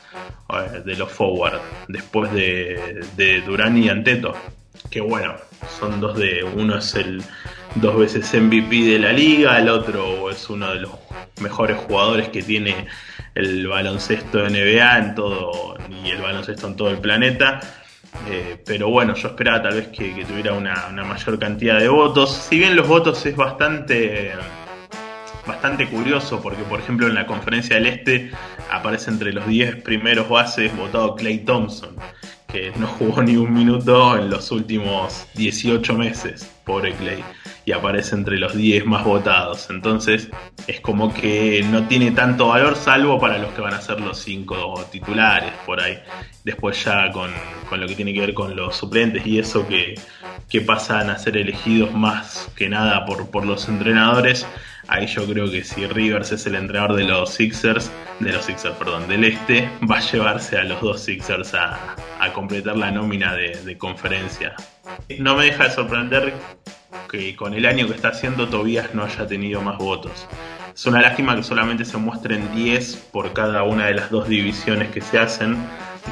de 0.85 0.95
los 0.97 1.09
forward, 1.09 1.61
después 1.87 2.29
de, 2.33 3.05
de 3.15 3.41
Durán 3.41 3.77
y 3.77 3.87
Anteto. 3.87 4.33
Que 4.89 4.99
bueno, 4.99 5.35
son 5.79 6.01
dos 6.01 6.17
de. 6.17 6.43
Uno 6.43 6.77
es 6.77 6.95
el 6.95 7.23
dos 7.75 7.97
veces 7.97 8.33
MVP 8.33 8.83
de 8.83 8.99
la 8.99 9.13
liga, 9.13 9.57
el 9.57 9.69
otro 9.69 10.29
es 10.29 10.49
uno 10.49 10.73
de 10.73 10.81
los 10.81 10.91
mejores 11.41 11.77
jugadores 11.77 12.29
que 12.29 12.43
tiene 12.43 12.87
el 13.33 13.67
baloncesto 13.67 14.39
NBA 14.39 14.97
en 14.97 15.15
todo 15.15 15.77
y 16.03 16.09
el 16.09 16.21
baloncesto 16.21 16.67
en 16.67 16.75
todo 16.75 16.89
el 16.89 16.97
planeta. 16.97 17.59
Eh, 18.27 18.61
pero 18.65 18.89
bueno, 18.89 19.15
yo 19.15 19.29
esperaba 19.29 19.61
tal 19.61 19.75
vez 19.75 19.87
que, 19.87 20.25
tuviera 20.25 20.53
una, 20.53 20.89
mayor 21.03 21.39
cantidad 21.39 21.79
de 21.79 21.87
votos. 21.87 22.31
Si 22.31 22.57
bien 22.57 22.75
los 22.75 22.87
votos 22.87 23.25
es 23.25 23.35
bastante, 23.35 24.31
bastante 25.45 25.87
curioso, 25.87 26.41
porque 26.41 26.63
por 26.63 26.79
ejemplo 26.79 27.07
en 27.07 27.15
la 27.15 27.25
conferencia 27.25 27.75
del 27.75 27.87
Este 27.87 28.31
aparece 28.69 29.09
entre 29.09 29.33
los 29.33 29.47
10 29.47 29.77
primeros 29.83 30.29
bases 30.29 30.75
votado 30.75 31.15
Clay 31.15 31.39
Thompson, 31.39 31.95
que 32.47 32.71
no 32.77 32.87
jugó 32.87 33.23
ni 33.23 33.37
un 33.37 33.53
minuto 33.53 34.17
en 34.17 34.29
los 34.29 34.51
últimos 34.51 35.27
18 35.35 35.93
meses, 35.95 36.49
pobre 36.65 36.93
Clay 36.93 37.23
y 37.65 37.71
aparece 37.71 38.15
entre 38.15 38.37
los 38.37 38.55
10 38.55 38.85
más 38.85 39.03
votados. 39.03 39.69
Entonces 39.69 40.29
es 40.67 40.79
como 40.79 41.13
que 41.13 41.63
no 41.69 41.87
tiene 41.87 42.11
tanto 42.11 42.47
valor 42.47 42.75
salvo 42.75 43.19
para 43.19 43.37
los 43.37 43.51
que 43.53 43.61
van 43.61 43.73
a 43.73 43.81
ser 43.81 43.99
los 44.01 44.19
5 44.19 44.87
titulares 44.91 45.51
por 45.65 45.79
ahí. 45.79 45.99
Después 46.43 46.83
ya 46.83 47.11
con, 47.11 47.31
lo 47.79 47.87
que 47.87 47.95
tiene 47.95 48.13
que 48.13 48.21
ver 48.21 48.33
con 48.33 48.55
los 48.55 48.75
suplentes 48.75 49.25
y 49.25 49.39
eso 49.39 49.67
que, 49.67 49.95
pasan 50.65 51.09
a 51.09 51.17
ser 51.17 51.37
elegidos 51.37 51.93
más 51.93 52.49
que 52.57 52.67
nada 52.67 53.05
por, 53.05 53.29
por 53.29 53.45
los 53.45 53.69
entrenadores. 53.69 54.45
Ahí 54.87 55.07
yo 55.07 55.25
creo 55.25 55.49
que 55.49 55.63
si 55.63 55.87
Rivers 55.87 56.33
es 56.33 56.45
el 56.45 56.55
entrenador 56.55 56.97
de 56.97 57.05
los 57.05 57.33
Sixers, 57.33 57.89
de 58.19 58.33
los 58.33 58.45
Sixers, 58.45 58.75
perdón, 58.75 59.07
del 59.07 59.23
este, 59.23 59.69
va 59.89 59.97
a 59.97 60.01
llevarse 60.01 60.57
a 60.57 60.63
los 60.65 60.81
dos 60.81 61.01
Sixers 61.01 61.53
a, 61.53 61.95
completar 62.33 62.77
la 62.77 62.91
nómina 62.91 63.33
de, 63.33 63.61
de 63.63 63.77
conferencia. 63.77 64.53
No 65.19 65.35
me 65.35 65.45
deja 65.45 65.65
de 65.65 65.71
sorprender 65.71 66.33
que 67.09 67.35
con 67.35 67.53
el 67.53 67.65
año 67.65 67.87
que 67.87 67.93
está 67.93 68.09
haciendo 68.09 68.47
Tobías 68.47 68.93
no 68.93 69.03
haya 69.03 69.27
tenido 69.27 69.61
más 69.61 69.77
votos. 69.77 70.27
Es 70.73 70.85
una 70.85 71.01
lástima 71.01 71.35
que 71.35 71.43
solamente 71.43 71.85
se 71.85 71.97
muestren 71.97 72.55
10 72.55 72.95
por 73.11 73.33
cada 73.33 73.63
una 73.63 73.87
de 73.87 73.95
las 73.95 74.09
dos 74.09 74.27
divisiones 74.27 74.89
que 74.89 75.01
se 75.01 75.19
hacen, 75.19 75.57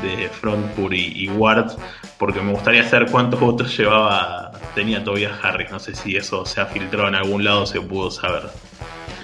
de 0.03 0.29
Frontpur 0.29 0.93
y, 0.93 1.27
Ward, 1.29 1.71
porque 2.17 2.41
me 2.41 2.51
gustaría 2.51 2.87
saber 2.87 3.09
cuántos 3.09 3.39
votos 3.39 3.75
llevaba, 3.75 4.51
tenía 4.75 5.03
Tobias 5.03 5.33
Harris. 5.43 5.71
No 5.71 5.79
sé 5.79 5.95
si 5.95 6.15
eso 6.15 6.45
se 6.45 6.61
ha 6.61 6.65
filtrado 6.65 7.07
en 7.07 7.15
algún 7.15 7.43
lado, 7.43 7.65
se 7.65 7.81
pudo 7.81 8.11
saber. 8.11 8.43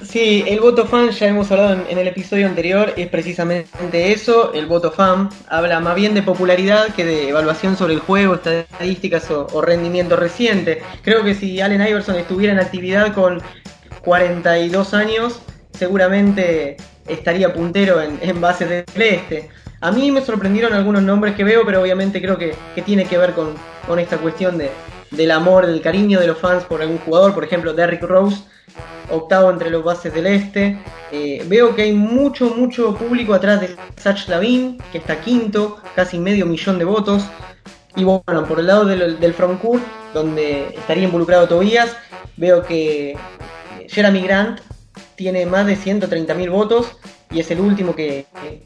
Sí, 0.04 0.44
el 0.48 0.60
voto 0.60 0.86
fan, 0.86 1.10
ya 1.12 1.28
hemos 1.28 1.52
hablado 1.52 1.86
en, 1.90 1.98
el 1.98 2.08
episodio 2.08 2.48
anterior, 2.48 2.94
es 2.96 3.08
precisamente 3.08 4.12
eso. 4.12 4.54
El 4.54 4.66
voto 4.66 4.92
fan 4.92 5.30
habla 5.48 5.80
más 5.80 5.96
bien 5.96 6.14
de 6.14 6.22
popularidad 6.22 6.94
que 6.96 7.06
de 7.06 7.30
evaluación 7.30 7.76
sobre 7.78 7.94
el 7.94 8.00
juego, 8.00 8.36
estadísticas 8.36 9.30
o, 9.32 9.62
rendimiento 9.62 10.16
reciente. 10.16 10.82
Creo 11.02 11.24
que 11.24 11.34
si 11.34 11.62
Allen 11.62 11.86
Iverson 11.86 12.16
estuviera 12.16 12.54
en 12.54 12.60
actividad 12.60 13.14
con 13.14 13.42
42 14.04 14.94
años, 14.94 15.42
seguramente 15.72 16.78
estaría 17.08 17.54
puntero 17.54 18.02
en, 18.02 18.20
en 18.22 18.40
bases 18.42 18.70
del 18.70 19.02
este. 19.02 19.50
A 19.82 19.92
mí 19.92 20.12
me 20.12 20.22
sorprendieron 20.22 20.74
algunos 20.74 21.04
nombres 21.04 21.36
que 21.36 21.44
veo, 21.44 21.66
pero 21.66 21.82
obviamente 21.82 22.22
creo 22.22 22.38
que, 22.38 22.56
tiene 22.86 23.06
que 23.06 23.18
ver 23.18 23.34
con, 23.34 23.54
con 23.88 24.00
esta 24.00 24.18
cuestión 24.18 24.58
de, 24.58 24.72
del 25.12 25.32
amor, 25.32 25.68
del 25.68 25.82
cariño 25.82 26.20
de 26.20 26.28
los 26.28 26.38
fans 26.38 26.64
por 26.64 26.82
algún 26.82 26.98
jugador. 27.00 27.34
Por 27.34 27.44
ejemplo, 27.44 27.74
Derrick 27.74 28.02
Rose 28.04 28.44
octavo 29.10 29.50
entre 29.50 29.70
los 29.70 29.84
bases 29.84 30.14
del 30.14 30.28
este. 30.28 30.78
Eh, 31.12 31.44
veo 31.48 31.76
que 31.76 31.84
hay 31.84 31.94
mucho, 31.94 32.50
mucho 32.56 32.96
público 32.96 33.34
atrás 33.34 33.62
de 33.62 33.76
Sach 33.98 34.28
Lavin, 34.28 34.78
que 34.92 34.98
está 34.98 35.22
quinto, 35.22 35.78
casi 35.96 36.18
medio 36.18 36.46
millón 36.46 36.78
de 36.80 36.86
votos. 36.86 37.24
Y 37.96 38.04
bueno, 38.04 38.46
por 38.48 38.60
el 38.60 38.68
lado 38.68 38.86
del, 38.86 39.20
del 39.20 39.34
frontcourt, 39.34 39.84
donde 40.14 40.68
estaría 40.76 41.06
involucrado 41.06 41.48
Tobías, 41.48 41.96
veo 42.38 42.64
que 42.64 43.18
Jeremy 43.88 44.22
Grant 44.22 44.60
tiene 45.16 45.46
más 45.46 45.66
de 45.66 45.78
130.000 45.78 46.50
votos 46.50 46.98
y 47.32 47.40
es 47.40 47.50
el 47.52 47.60
último 47.60 47.96
que, 47.96 48.26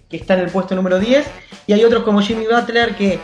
que, 0.10 0.17
está 0.17 0.34
en 0.34 0.41
el 0.41 0.50
puesto 0.50 0.76
número 0.76 1.00
10. 1.00 1.26
Y 1.67 1.74
hay 1.74 1.84
otros 1.84 2.04
como 2.04 2.22
Jimmy 2.22 2.45
Butler 2.45 2.95
que 2.95 3.19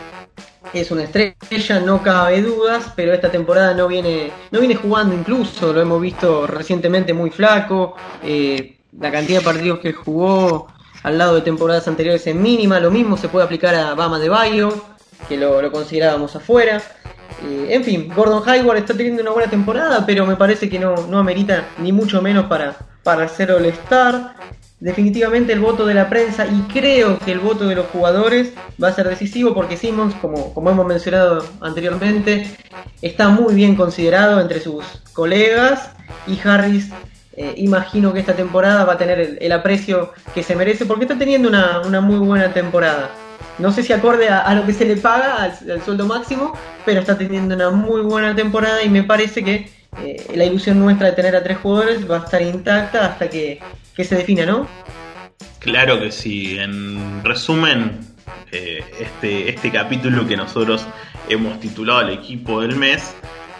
es 0.72 0.90
una 0.90 1.04
estrella, 1.04 1.80
no 1.80 2.02
cabe 2.02 2.42
dudas, 2.42 2.92
pero 2.94 3.12
esta 3.12 3.30
temporada 3.30 3.74
no 3.74 3.88
viene, 3.88 4.30
no 4.50 4.60
viene 4.60 4.74
jugando 4.74 5.14
incluso, 5.14 5.72
lo 5.72 5.80
hemos 5.80 6.00
visto 6.00 6.46
recientemente 6.46 7.12
muy 7.12 7.30
flaco, 7.30 7.96
eh, 8.22 8.76
la 8.98 9.10
cantidad 9.10 9.40
de 9.40 9.44
partidos 9.44 9.78
que 9.80 9.92
jugó 9.92 10.68
al 11.02 11.18
lado 11.18 11.36
de 11.36 11.42
temporadas 11.42 11.86
anteriores 11.88 12.26
es 12.26 12.34
mínima, 12.34 12.80
lo 12.80 12.90
mismo 12.90 13.16
se 13.16 13.28
puede 13.28 13.44
aplicar 13.44 13.74
a 13.74 13.94
Bama 13.94 14.18
de 14.18 14.28
Bayo, 14.28 14.72
que 15.28 15.36
lo, 15.36 15.70
considerábamos 15.70 16.34
afuera. 16.36 16.82
Eh, 17.44 17.68
en 17.70 17.84
fin, 17.84 18.10
Gordon 18.14 18.48
Hayward 18.48 18.78
está 18.78 18.94
teniendo 18.94 19.22
una 19.22 19.32
buena 19.32 19.50
temporada, 19.50 20.04
pero 20.06 20.26
me 20.26 20.36
parece 20.36 20.68
que 20.68 20.78
no, 20.78 20.94
no 21.08 21.18
amerita 21.18 21.68
ni 21.78 21.92
mucho 21.92 22.22
menos 22.22 22.46
para, 22.46 22.76
para 23.02 23.28
ser 23.28 23.52
All-Star 23.52 24.34
definitivamente 24.80 25.52
el 25.52 25.60
voto 25.60 25.86
de 25.86 25.94
la 25.94 26.08
prensa 26.08 26.46
y 26.46 26.60
creo 26.72 27.18
que 27.18 27.32
el 27.32 27.40
voto 27.40 27.66
de 27.66 27.74
los 27.74 27.86
jugadores 27.86 28.52
va 28.82 28.88
a 28.88 28.92
ser 28.92 29.08
decisivo 29.08 29.54
porque 29.54 29.76
Simmons, 29.76 30.14
como, 30.16 30.52
como 30.52 30.70
hemos 30.70 30.86
mencionado 30.86 31.44
anteriormente, 31.60 32.46
está 33.00 33.28
muy 33.28 33.54
bien 33.54 33.74
considerado 33.74 34.40
entre 34.40 34.60
sus 34.60 34.84
colegas 35.12 35.90
y 36.26 36.38
Harris 36.46 36.90
eh, 37.38 37.52
imagino 37.58 38.14
que 38.14 38.20
esta 38.20 38.34
temporada 38.34 38.84
va 38.84 38.94
a 38.94 38.98
tener 38.98 39.36
el, 39.40 39.52
aprecio 39.52 40.14
que 40.34 40.42
se 40.42 40.56
merece 40.56 40.86
porque 40.86 41.04
está 41.04 41.18
teniendo 41.18 41.48
una, 41.48 42.00
muy 42.00 42.18
buena 42.18 42.52
temporada. 42.52 43.10
No 43.58 43.72
sé 43.72 43.82
si 43.82 43.92
acorde 43.92 44.28
a, 44.28 44.54
lo 44.54 44.64
que 44.64 44.72
se 44.72 44.86
le 44.86 44.96
paga, 44.96 45.42
al, 45.42 45.82
sueldo 45.82 46.06
máximo, 46.06 46.54
pero 46.86 47.00
está 47.00 47.16
teniendo 47.16 47.54
una 47.54 47.70
muy 47.70 48.00
buena 48.00 48.34
temporada 48.34 48.82
y 48.82 48.88
me 48.88 49.02
parece 49.02 49.44
que 49.44 49.70
eh, 50.02 50.26
la 50.34 50.44
ilusión 50.44 50.78
nuestra 50.78 51.08
de 51.08 51.12
tener 51.12 51.36
a 51.36 51.42
tres 51.42 51.58
jugadores 51.58 52.10
va 52.10 52.20
a 52.20 52.24
estar 52.24 52.40
intacta 52.40 53.04
hasta 53.04 53.28
que 53.28 53.60
que 53.96 54.04
se 54.04 54.16
define, 54.16 54.44
¿no? 54.44 54.68
Claro 55.58 55.98
que 55.98 56.12
sí. 56.12 56.58
En 56.58 57.24
resumen, 57.24 57.98
eh, 58.52 58.84
este, 59.00 59.48
este 59.48 59.72
capítulo 59.72 60.26
que 60.26 60.36
nosotros 60.36 60.86
hemos 61.28 61.58
titulado 61.58 62.02
el 62.02 62.10
equipo 62.10 62.60
del 62.60 62.76
mes, 62.76 63.14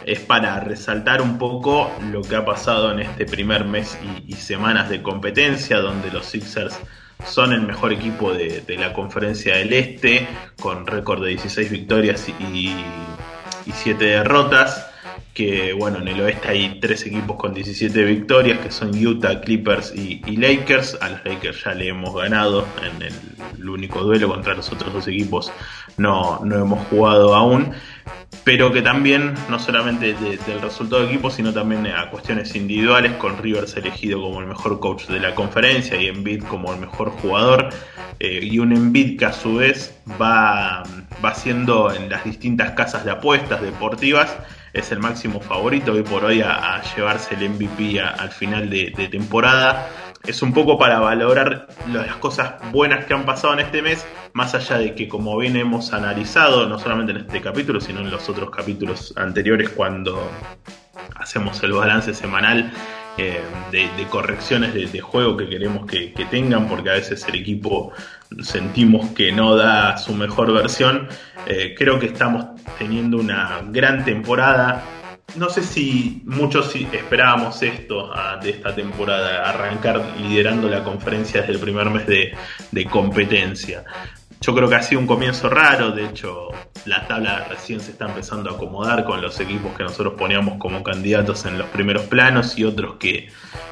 es 0.05 0.21
para 0.21 0.61
resaltar 0.61 1.21
un 1.21 1.37
poco 1.37 1.91
lo 2.13 2.23
que 2.23 2.37
ha 2.37 2.45
pasado 2.45 2.93
en 2.93 3.01
este 3.01 3.27
primer 3.27 3.65
mes 3.65 3.99
y, 4.29 4.35
semanas 4.35 4.89
de 4.89 5.03
competencia, 5.03 5.79
donde 5.79 6.13
los 6.13 6.27
Sixers 6.27 6.79
son 7.25 7.53
el 7.53 7.63
mejor 7.63 7.93
equipo 7.93 8.33
de, 8.33 8.63
la 8.79 8.93
conferencia 8.93 9.57
del 9.57 9.73
Este, 9.73 10.29
con 10.61 10.87
récord 10.87 11.25
de 11.25 11.31
16 11.31 11.71
victorias 11.73 12.29
y, 12.29 12.33
y 13.67 13.73
7 13.73 14.05
derrotas 14.05 14.86
que 15.37 15.75
bueno, 15.75 15.99
en 15.99 16.09
el 16.09 16.19
oeste 16.23 16.49
hay 16.49 16.81
tres 16.81 17.05
equipos 17.05 17.37
con 17.37 17.53
17 17.53 18.05
victorias, 18.05 18.59
que 18.59 18.71
son 18.71 18.91
Utah, 18.97 19.43
Clippers 19.43 19.95
y, 19.95 20.35
Lakers. 20.35 20.97
A 21.03 21.11
los 21.11 21.25
Lakers 21.27 21.63
ya 21.63 21.75
le 21.75 21.89
hemos 21.89 22.15
ganado 22.15 22.67
en 22.83 23.03
el, 23.03 23.69
único 23.69 24.01
duelo 24.03 24.29
contra 24.29 24.55
los 24.55 24.73
otros 24.73 24.95
dos 24.95 25.09
equipos, 25.09 25.53
no, 25.99 26.41
no 26.43 26.57
hemos 26.57 26.87
jugado 26.89 27.35
aún. 27.35 27.73
Pero 28.45 28.73
que 28.73 28.81
también, 28.81 29.35
no 29.51 29.59
solamente 29.59 30.15
del 30.15 30.63
resultado 30.63 31.03
de 31.03 31.09
equipo, 31.09 31.31
sino 31.31 31.53
también 31.53 31.87
a 31.87 32.09
cuestiones 32.09 32.55
individuales, 32.55 33.13
con 33.15 33.37
Rivers 33.37 33.77
elegido 33.77 34.23
como 34.23 34.41
el 34.41 34.47
mejor 34.47 34.81
coach 34.81 35.07
de 35.07 35.21
la 35.21 35.35
conferencia 35.35 36.01
y 36.01 36.07
Embiid 36.07 36.45
como 36.45 36.73
el 36.73 36.81
mejor 36.81 37.11
jugador. 37.11 37.69
Eh, 38.21 38.41
y 38.43 38.59
un 38.59 38.73
Embiid 38.73 39.19
que 39.19 39.27
a 39.27 39.33
su 39.35 39.57
vez 39.57 39.99
va, 40.19 40.83
va 41.23 41.35
siendo 41.35 41.93
en 41.93 42.09
las 42.09 42.25
distintas 42.25 42.71
casas 42.71 43.05
de 43.05 43.11
apuestas 43.11 43.61
deportivas 43.61 44.35
es 44.77 44.93
el 44.93 44.99
máximo 44.99 45.41
favorito 45.41 45.93
hoy 45.93 46.03
por 46.03 46.25
hoy 46.25 46.43
a, 46.43 46.83
llevarse 46.95 47.35
el 47.35 47.49
MVP 47.49 47.99
al 47.99 48.31
final 48.31 48.69
de, 48.69 49.09
temporada. 49.11 49.89
Es 50.23 50.43
un 50.43 50.53
poco 50.53 50.79
para 50.79 50.99
valorar 51.01 51.69
las 51.91 52.17
cosas 52.17 52.55
buenas 52.73 53.07
que 53.07 53.15
han 53.15 53.25
pasado 53.25 53.55
en 53.55 53.61
este 53.61 53.81
mes, 53.81 54.05
más 54.35 54.55
allá 54.55 54.77
de 54.79 54.95
que 54.95 55.09
como 55.09 55.37
bien 55.39 55.57
hemos 55.57 55.93
analizado, 55.93 56.69
no 56.69 56.79
solamente 56.79 57.13
en 57.13 57.19
este 57.19 57.41
capítulo, 57.41 57.81
sino 57.81 58.01
en 58.01 58.11
los 58.11 58.29
otros 58.29 58.51
capítulos 58.51 59.15
anteriores 59.17 59.71
cuando 59.71 60.31
hacemos 61.15 61.63
el 61.63 61.73
balance 61.73 62.13
semanal 62.13 62.73
eh, 63.19 63.41
de, 63.71 64.05
correcciones 64.09 64.75
de, 64.75 65.01
juego 65.01 65.37
que 65.37 65.49
queremos 65.49 65.87
que, 65.87 66.13
tengan, 66.31 66.69
porque 66.69 66.91
a 66.91 66.95
veces 66.95 67.27
el 67.29 67.37
equipo 67.37 67.93
sentimos 68.43 69.11
que 69.11 69.33
no 69.33 69.57
da 69.57 69.97
su 69.97 70.15
mejor 70.15 70.53
versión. 70.53 71.09
Eh, 71.47 71.75
creo 71.77 71.99
que 71.99 72.07
estamos 72.07 72.47
teniendo 72.79 73.17
una 73.19 73.63
gran 73.69 74.05
temporada. 74.05 74.83
No 75.37 75.49
sé 75.51 75.63
si 75.63 76.23
muchos 76.25 76.75
esperábamos 76.75 77.63
esto 77.63 78.11
ah, 78.15 78.39
de 78.43 78.51
esta 78.51 78.75
temporada, 78.75 79.49
arrancar 79.49 80.03
liderando 80.21 80.69
la 80.69 80.85
conferencia 80.85 81.41
desde 81.41 81.55
el 81.55 81.61
primer 81.61 81.91
mes 81.91 82.07
de 82.07 82.85
competencia. 82.87 83.85
Yo 84.47 84.55
creo 84.55 84.69
que 84.69 84.77
ha 84.77 84.83
sido 84.83 85.01
un 85.01 85.09
comienzo 85.09 85.51
raro, 85.51 85.91
de 85.91 86.05
hecho 86.05 86.51
la 86.85 87.09
tabla 87.09 87.49
recién 87.51 87.81
se 87.81 87.91
está 87.91 88.07
empezando 88.07 88.49
a 88.49 88.53
acomodar 88.53 89.05
con 89.05 89.21
los 89.21 89.41
equipos 89.41 89.77
que 89.77 89.83
nosotros 89.83 90.15
poníamos 90.17 90.59
como 90.59 90.85
candidatos 90.85 91.47
en 91.47 91.59
los 91.59 91.67
primeros 91.71 92.05
planos 92.05 92.57
y 92.57 92.63
otros 92.63 92.95
que, 92.95 93.29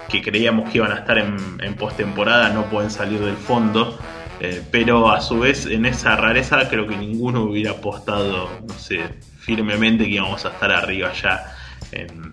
creíamos 0.08 0.70
que 0.70 0.78
iban 0.78 0.90
a 0.90 0.96
estar 0.96 1.18
en, 1.18 1.36
en 1.62 1.74
postemporada 1.76 2.48
no 2.48 2.64
pueden 2.70 2.90
salir 2.90 3.20
del 3.20 3.36
fondo. 3.36 3.96
Eh, 4.40 4.62
pero 4.72 5.12
a 5.12 5.20
su 5.20 5.38
vez 5.38 5.64
en 5.66 5.86
esa 5.86 6.16
rareza 6.16 6.68
creo 6.68 6.88
que 6.88 6.96
ninguno 6.96 7.44
hubiera 7.44 7.70
apostado, 7.70 8.50
no 8.66 8.74
sé, 8.74 9.00
firmemente 9.38 10.02
que 10.06 10.14
íbamos 10.14 10.44
a 10.44 10.48
estar 10.48 10.72
arriba 10.72 11.12
ya 11.12 11.54
en, 11.92 12.32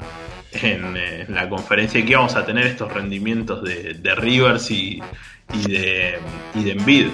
eh, 0.97 1.25
la 1.29 1.47
conferencia 1.47 1.99
y 1.99 2.05
que 2.05 2.13
íbamos 2.13 2.35
a 2.35 2.43
tener 2.43 2.65
estos 2.65 2.91
rendimientos 2.91 3.63
de, 3.63 4.15
Rivers 4.15 4.71
y, 4.71 4.99
de, 5.67 6.17
y 6.55 6.63
de 6.63 6.71
Envid 6.71 7.07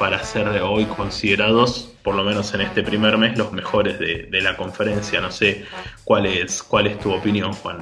para 0.00 0.24
ser 0.24 0.48
hoy 0.62 0.86
considerados, 0.86 1.90
por 2.02 2.14
lo 2.14 2.24
menos 2.24 2.54
en 2.54 2.62
este 2.62 2.82
primer 2.82 3.18
mes, 3.18 3.36
los 3.36 3.52
mejores 3.52 3.98
de, 3.98 4.40
la 4.40 4.56
conferencia. 4.56 5.20
No 5.20 5.30
sé 5.30 5.66
cuál 6.04 6.24
es, 6.24 6.62
cuál 6.62 6.86
es 6.86 6.98
tu 6.98 7.12
opinión, 7.12 7.52
Juan. 7.52 7.80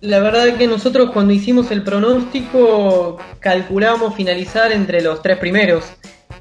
La 0.00 0.20
verdad 0.20 0.48
es 0.48 0.54
que 0.54 0.66
nosotros 0.66 1.10
cuando 1.10 1.34
hicimos 1.34 1.70
el 1.72 1.84
pronóstico 1.84 3.18
calculamos 3.38 4.14
finalizar 4.14 4.72
entre 4.72 5.02
los 5.02 5.20
tres 5.20 5.36
primeros. 5.36 5.84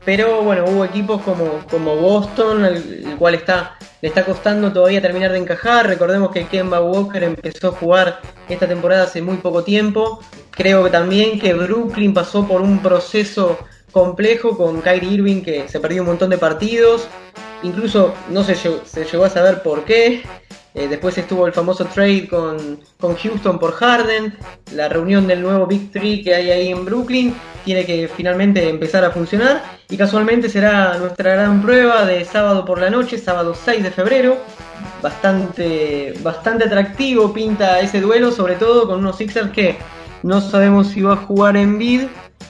Pero 0.06 0.44
bueno, 0.44 0.64
hubo 0.66 0.86
equipos 0.86 1.22
como, 1.24 1.60
como 1.70 1.98
Boston, 1.98 2.64
el, 2.64 3.16
cual 3.20 3.36
está, 3.36 3.76
le 4.02 4.08
está 4.08 4.24
costando 4.24 4.72
todavía 4.72 5.02
terminar 5.02 5.34
de 5.34 5.40
encajar. 5.40 5.88
Recordemos 5.88 6.32
que 6.32 6.48
Kemba 6.48 6.80
Walker 6.80 7.22
empezó 7.22 7.68
a 7.68 7.72
jugar 7.72 8.22
esta 8.48 8.66
temporada 8.66 9.04
hace 9.04 9.22
muy 9.22 9.36
poco 9.38 9.62
tiempo. 9.62 10.22
Creo 10.52 10.86
que 10.86 10.90
también 10.90 11.38
que 11.38 11.54
Brooklyn 11.54 12.14
pasó 12.14 12.48
por 12.48 12.62
un 12.62 12.80
proceso 12.80 13.60
complejo 13.92 14.58
con 14.58 14.82
Kyrie 14.82 15.14
Irving 15.14 15.42
que 15.42 15.68
se 15.68 15.80
perdió 15.80 16.02
un 16.02 16.10
montón 16.10 16.30
de 16.30 16.38
partidos, 16.38 17.08
incluso 17.64 18.14
no 18.30 18.44
se 18.44 18.56
llegó, 18.56 18.82
se 18.86 19.06
llegó 19.06 19.26
a 19.26 19.30
saber 19.30 19.62
por 19.62 19.86
qué. 19.86 20.24
Eh, 20.76 20.88
después 20.88 21.18
estuvo 21.18 21.48
el 21.48 21.54
famoso 21.54 21.86
trade 21.86 22.28
con, 22.28 22.80
con, 23.00 23.16
Houston 23.16 23.58
por 23.58 23.72
Harden, 23.72 24.38
la 24.74 24.88
reunión 24.88 25.26
del 25.26 25.42
nuevo 25.42 25.66
Big 25.66 25.92
Three 25.92 26.24
que 26.24 26.36
hay 26.36 26.52
ahí 26.52 26.68
en 26.70 26.86
Brooklyn 26.86 27.34
tiene 27.66 27.86
que 27.86 28.08
finalmente 28.08 28.70
empezar 28.70 29.04
a 29.04 29.10
funcionar 29.10 29.64
y 29.90 29.98
casualmente 29.98 30.48
será 30.48 30.98
nuestra 30.98 31.34
gran 31.34 31.62
prueba 31.62 32.06
de 32.06 32.24
sábado 32.24 32.66
por 32.66 32.80
la 32.80 32.92
noche, 32.92 33.18
sábado 33.18 33.56
6 33.56 33.84
de 33.84 33.92
febrero. 33.92 34.38
Bastante, 35.02 36.14
bastante 36.22 36.66
atractivo 36.66 37.34
pinta 37.34 37.80
ese 37.80 38.00
duelo, 38.00 38.32
sobre 38.32 38.56
todo 38.56 38.88
con 38.88 39.00
unos 39.00 39.18
Sixers 39.18 39.50
que 39.52 39.78
no 40.24 40.40
sabemos 40.40 40.88
si 40.88 41.02
va 41.02 41.14
a 41.14 41.18
jugar 41.18 41.58
en 41.58 41.78
bid 41.78 42.02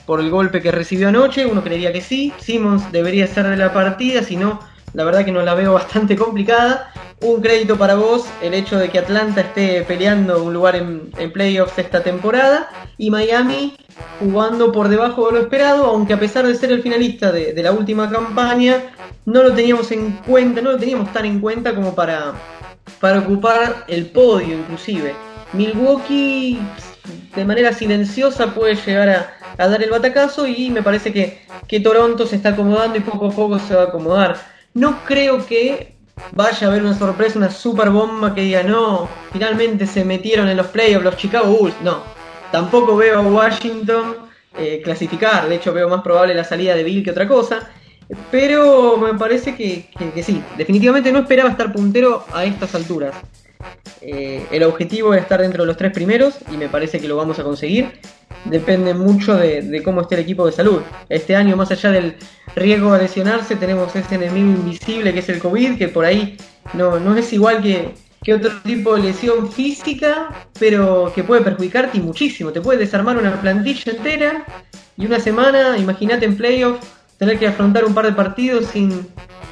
por 0.05 0.19
el 0.19 0.29
golpe 0.29 0.61
que 0.61 0.71
recibió 0.71 1.09
anoche. 1.09 1.45
Uno 1.45 1.63
creería 1.63 1.93
que 1.93 2.01
sí. 2.01 2.33
Simmons 2.39 2.91
debería 2.91 3.27
ser 3.27 3.47
de 3.47 3.57
la 3.57 3.73
partida, 3.73 4.23
si 4.23 4.35
no, 4.35 4.59
la 4.93 5.03
verdad 5.03 5.25
que 5.25 5.31
no 5.31 5.41
la 5.41 5.53
veo 5.53 5.73
bastante 5.81 6.15
complicada. 6.15 6.91
Un 7.21 7.41
crédito 7.41 7.77
para 7.77 7.95
vos, 7.95 8.25
el 8.41 8.53
hecho 8.53 8.77
de 8.77 8.89
que 8.89 8.99
Atlanta 8.99 9.41
esté 9.41 9.81
peleando 9.83 10.41
un 10.41 10.53
lugar 10.53 10.77
en, 10.77 11.11
playoffs 11.33 11.77
esta 11.77 12.01
temporada 12.01 12.69
y 12.97 13.11
Miami 13.11 13.75
jugando 14.21 14.71
por 14.71 14.87
debajo 14.87 15.27
de 15.27 15.33
lo 15.33 15.39
esperado, 15.41 15.85
aunque 15.85 16.13
a 16.13 16.19
pesar 16.19 16.47
de 16.47 16.55
ser 16.55 16.71
el 16.71 16.81
finalista 16.81 17.31
de, 17.33 17.53
de 17.53 17.63
la 17.63 17.73
última 17.73 18.09
campaña, 18.09 18.93
no 19.25 19.43
lo 19.43 19.53
teníamos 19.53 19.91
en 19.91 20.13
cuenta, 20.25 20.61
no 20.61 20.71
lo 20.71 20.77
teníamos 20.77 21.11
tan 21.11 21.25
en 21.25 21.41
cuenta 21.41 21.75
como 21.75 21.93
para, 21.93 22.33
para 22.99 23.19
ocupar 23.19 23.83
el 23.87 24.07
podio 24.07 24.57
inclusive. 24.57 25.13
Milwaukee 25.53 26.59
de 27.35 27.45
manera 27.45 27.73
silenciosa 27.73 28.53
puede 28.53 28.75
llegar 28.75 29.09
a, 29.09 29.38
dar 29.67 29.83
el 29.83 29.89
batacazo 29.89 30.47
y 30.47 30.69
me 30.69 30.81
parece 30.81 31.11
que, 31.11 31.79
Toronto 31.79 32.25
se 32.25 32.35
está 32.35 32.49
acomodando 32.49 32.97
y 32.97 33.01
poco 33.01 33.27
a 33.27 33.31
poco 33.31 33.59
se 33.59 33.75
va 33.75 33.83
a 33.83 33.85
acomodar. 33.85 34.37
No 34.73 35.03
creo 35.05 35.45
que 35.45 35.95
vaya 36.31 36.67
a 36.67 36.69
haber 36.69 36.83
una 36.83 36.97
sorpresa, 36.97 37.37
una 37.37 37.51
super 37.51 37.89
bomba 37.89 38.33
que 38.33 38.41
diga, 38.41 38.63
no, 38.63 39.09
finalmente 39.31 39.85
se 39.85 40.05
metieron 40.05 40.47
en 40.49 40.57
los 40.57 40.67
playoffs 40.67 41.03
los 41.03 41.17
Chicago 41.17 41.47
Bulls. 41.47 41.75
No, 41.83 42.03
tampoco 42.51 42.95
veo 42.95 43.19
a 43.19 43.21
Washington 43.21 44.15
eh, 44.57 44.81
clasificar, 44.83 45.47
de 45.47 45.55
hecho 45.55 45.73
veo 45.73 45.89
más 45.89 46.01
probable 46.01 46.33
la 46.33 46.43
salida 46.43 46.75
de 46.75 46.83
Bill 46.83 47.03
que 47.03 47.11
otra 47.11 47.27
cosa. 47.27 47.69
Pero 48.31 48.97
me 48.97 49.13
parece 49.19 49.55
que, 49.55 49.89
que 50.15 50.23
sí, 50.23 50.41
definitivamente 50.57 51.11
no 51.11 51.19
esperaba 51.19 51.49
estar 51.49 51.71
puntero 51.71 52.25
a 52.33 52.43
estas 52.43 52.73
alturas. 52.73 53.13
Eh, 54.01 54.47
el 54.51 54.63
objetivo 54.63 55.13
es 55.13 55.21
estar 55.21 55.41
dentro 55.41 55.63
de 55.63 55.67
los 55.67 55.75
tres 55.75 55.91
primeros 55.91 56.35
y 56.51 56.57
me 56.57 56.69
parece 56.69 56.99
que 56.99 57.07
lo 57.07 57.17
vamos 57.17 57.39
a 57.39 57.43
conseguir. 57.43 57.99
Depende 58.45 58.93
mucho 58.93 59.35
de, 59.35 59.81
cómo 59.83 60.01
esté 60.01 60.15
el 60.15 60.21
equipo 60.21 60.45
de 60.45 60.51
salud. 60.51 60.81
Este 61.09 61.35
año, 61.35 61.55
más 61.55 61.71
allá 61.71 61.91
del 61.91 62.15
riesgo 62.55 62.93
de 62.93 63.03
lesionarse, 63.03 63.55
tenemos 63.55 63.95
este 63.95 64.15
enemigo 64.15 64.47
invisible 64.47 65.13
que 65.13 65.19
es 65.19 65.29
el 65.29 65.39
COVID, 65.39 65.77
que 65.77 65.87
por 65.87 66.05
ahí 66.05 66.37
no, 66.73 66.99
no 66.99 67.15
es 67.15 67.31
igual 67.33 67.61
que, 67.61 67.93
que 68.23 68.33
otro 68.33 68.51
tipo 68.63 68.95
de 68.95 69.03
lesión 69.03 69.51
física, 69.51 70.29
pero 70.59 71.11
que 71.13 71.23
puede 71.23 71.41
perjudicarte 71.41 71.99
muchísimo. 71.99 72.51
Te 72.51 72.61
puede 72.61 72.79
desarmar 72.79 73.17
una 73.17 73.39
plantilla 73.41 73.91
entera 73.91 74.45
y 74.97 75.05
una 75.05 75.19
semana, 75.19 75.77
imagínate 75.77 76.25
en 76.25 76.35
playoff, 76.35 76.79
tener 77.17 77.37
que 77.39 77.47
afrontar 77.47 77.85
un 77.85 77.93
par 77.93 78.05
de 78.05 78.13
partidos 78.13 78.65
sin, 78.67 79.07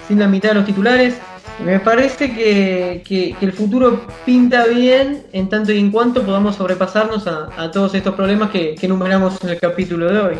sin 0.07 0.19
la 0.19 0.27
mitad 0.27 0.49
de 0.49 0.55
los 0.55 0.65
titulares. 0.65 1.15
Me 1.63 1.79
parece 1.79 2.33
que, 2.33 3.35
el 3.41 3.51
futuro 3.51 4.05
pinta 4.25 4.65
bien 4.67 5.23
en 5.33 5.49
tanto 5.49 5.71
y 5.71 5.79
en 5.79 5.91
cuanto 5.91 6.23
podamos 6.23 6.55
sobrepasarnos 6.55 7.25
a, 7.27 7.71
todos 7.71 7.95
estos 7.95 8.13
problemas 8.13 8.51
que, 8.51 8.75
enumeramos 8.81 9.43
en 9.43 9.49
el 9.49 9.59
capítulo 9.59 10.11
de 10.11 10.19
hoy. 10.19 10.35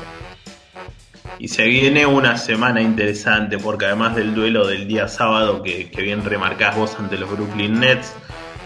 Y 1.40 1.48
se 1.48 1.66
viene 1.66 2.06
una 2.06 2.38
semana 2.38 2.82
interesante 2.82 3.58
porque 3.58 3.86
además 3.86 4.16
del 4.16 4.34
duelo 4.34 4.68
del 4.68 4.88
día 4.88 5.08
sábado 5.08 5.64
que, 5.64 5.90
bien 5.98 6.24
remarcás 6.24 6.76
vos 6.76 6.96
ante 7.00 7.18
los 7.18 7.30
Brooklyn 7.32 7.80
Nets, 7.80 8.14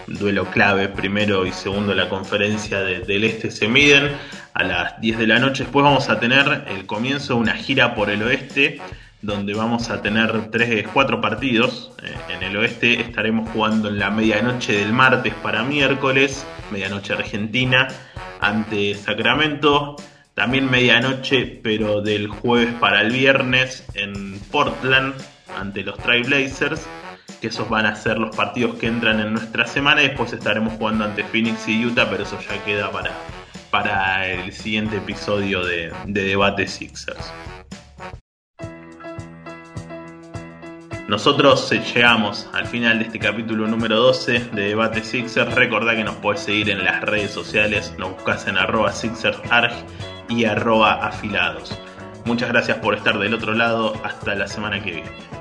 duelo 0.07 0.45
clave, 0.45 0.89
primero 0.89 1.45
y 1.45 1.53
segundo 1.53 1.93
la 1.93 2.09
conferencia 2.09 2.79
del 2.79 3.23
este 3.23 3.49
se 3.49 3.69
miden 3.69 4.11
a 4.53 4.63
las 4.63 4.99
10 4.99 5.19
de 5.19 5.27
la 5.27 5.39
noche. 5.39 5.63
Después 5.63 5.83
vamos 5.83 6.09
a 6.09 6.19
tener 6.19 6.65
el 6.67 6.85
comienzo 6.85 7.35
de 7.35 7.39
una 7.39 7.53
gira 7.53 7.95
por 7.95 8.09
el 8.09 8.23
oeste 8.23 8.79
donde 9.21 9.53
vamos 9.53 9.89
a 9.89 10.01
tener 10.01 10.49
tres, 10.49 10.87
cuatro 10.93 11.21
partidos. 11.21 11.91
Eh, 12.03 12.13
en 12.29 12.43
el 12.43 12.57
oeste 12.57 13.01
estaremos 13.01 13.49
jugando 13.49 13.89
en 13.89 13.99
la 13.99 14.09
medianoche 14.09 14.73
del 14.73 14.93
martes 14.93 15.33
para 15.35 15.63
miércoles, 15.63 16.45
medianoche 16.71 17.13
argentina, 17.13 17.87
ante 18.39 18.95
Sacramento. 18.95 19.95
También 20.33 20.69
medianoche, 20.71 21.59
pero 21.61 22.01
del 22.01 22.27
jueves 22.27 22.73
para 22.79 23.01
el 23.01 23.11
viernes 23.11 23.85
en 23.93 24.39
Portland, 24.51 25.13
ante 25.57 25.83
los 25.83 25.97
Trailblazers. 25.97 26.87
que 27.39 27.47
esos 27.47 27.67
van 27.69 27.87
a 27.87 27.95
ser 27.95 28.19
los 28.19 28.35
partidos 28.35 28.75
que 28.75 28.85
entran 28.85 29.19
en 29.19 29.33
nuestra 29.33 29.65
semana 29.65 30.03
y 30.03 30.09
después 30.09 30.31
estaremos 30.31 30.73
jugando 30.73 31.05
ante 31.05 31.23
Phoenix 31.23 31.67
y 31.67 31.83
Utah, 31.83 32.07
pero 32.09 32.23
eso 32.23 32.37
ya 32.39 32.63
queda 32.63 32.91
para, 32.91 33.11
para 33.71 34.27
el 34.27 34.51
siguiente 34.53 34.97
episodio 34.97 35.65
de, 35.65 35.91
de 36.05 36.23
Debate 36.23 36.67
Sixers. 36.67 37.33
Nosotros 41.11 41.69
llegamos 41.69 42.47
al 42.53 42.67
final 42.67 42.99
de 42.99 43.03
este 43.03 43.19
capítulo 43.19 43.67
número 43.67 43.97
12 43.97 44.51
de 44.53 44.69
Debate 44.69 45.03
Sixers. 45.03 45.53
Recordá 45.55 45.93
que 45.93 46.05
nos 46.05 46.15
puedes 46.15 46.39
seguir 46.39 46.69
en 46.69 46.85
las 46.85 47.01
redes 47.01 47.31
sociales, 47.31 47.93
nos 47.97 48.11
buscas 48.11 48.47
en 48.47 48.57
arroba 48.57 48.93
SixersArg 48.93 49.73
y 50.29 50.45
arroba 50.45 51.05
afilados. 51.05 51.77
Muchas 52.23 52.47
gracias 52.47 52.77
por 52.77 52.95
estar 52.95 53.19
del 53.19 53.33
otro 53.33 53.53
lado, 53.53 53.93
hasta 54.05 54.35
la 54.35 54.47
semana 54.47 54.81
que 54.81 54.91
viene. 54.91 55.40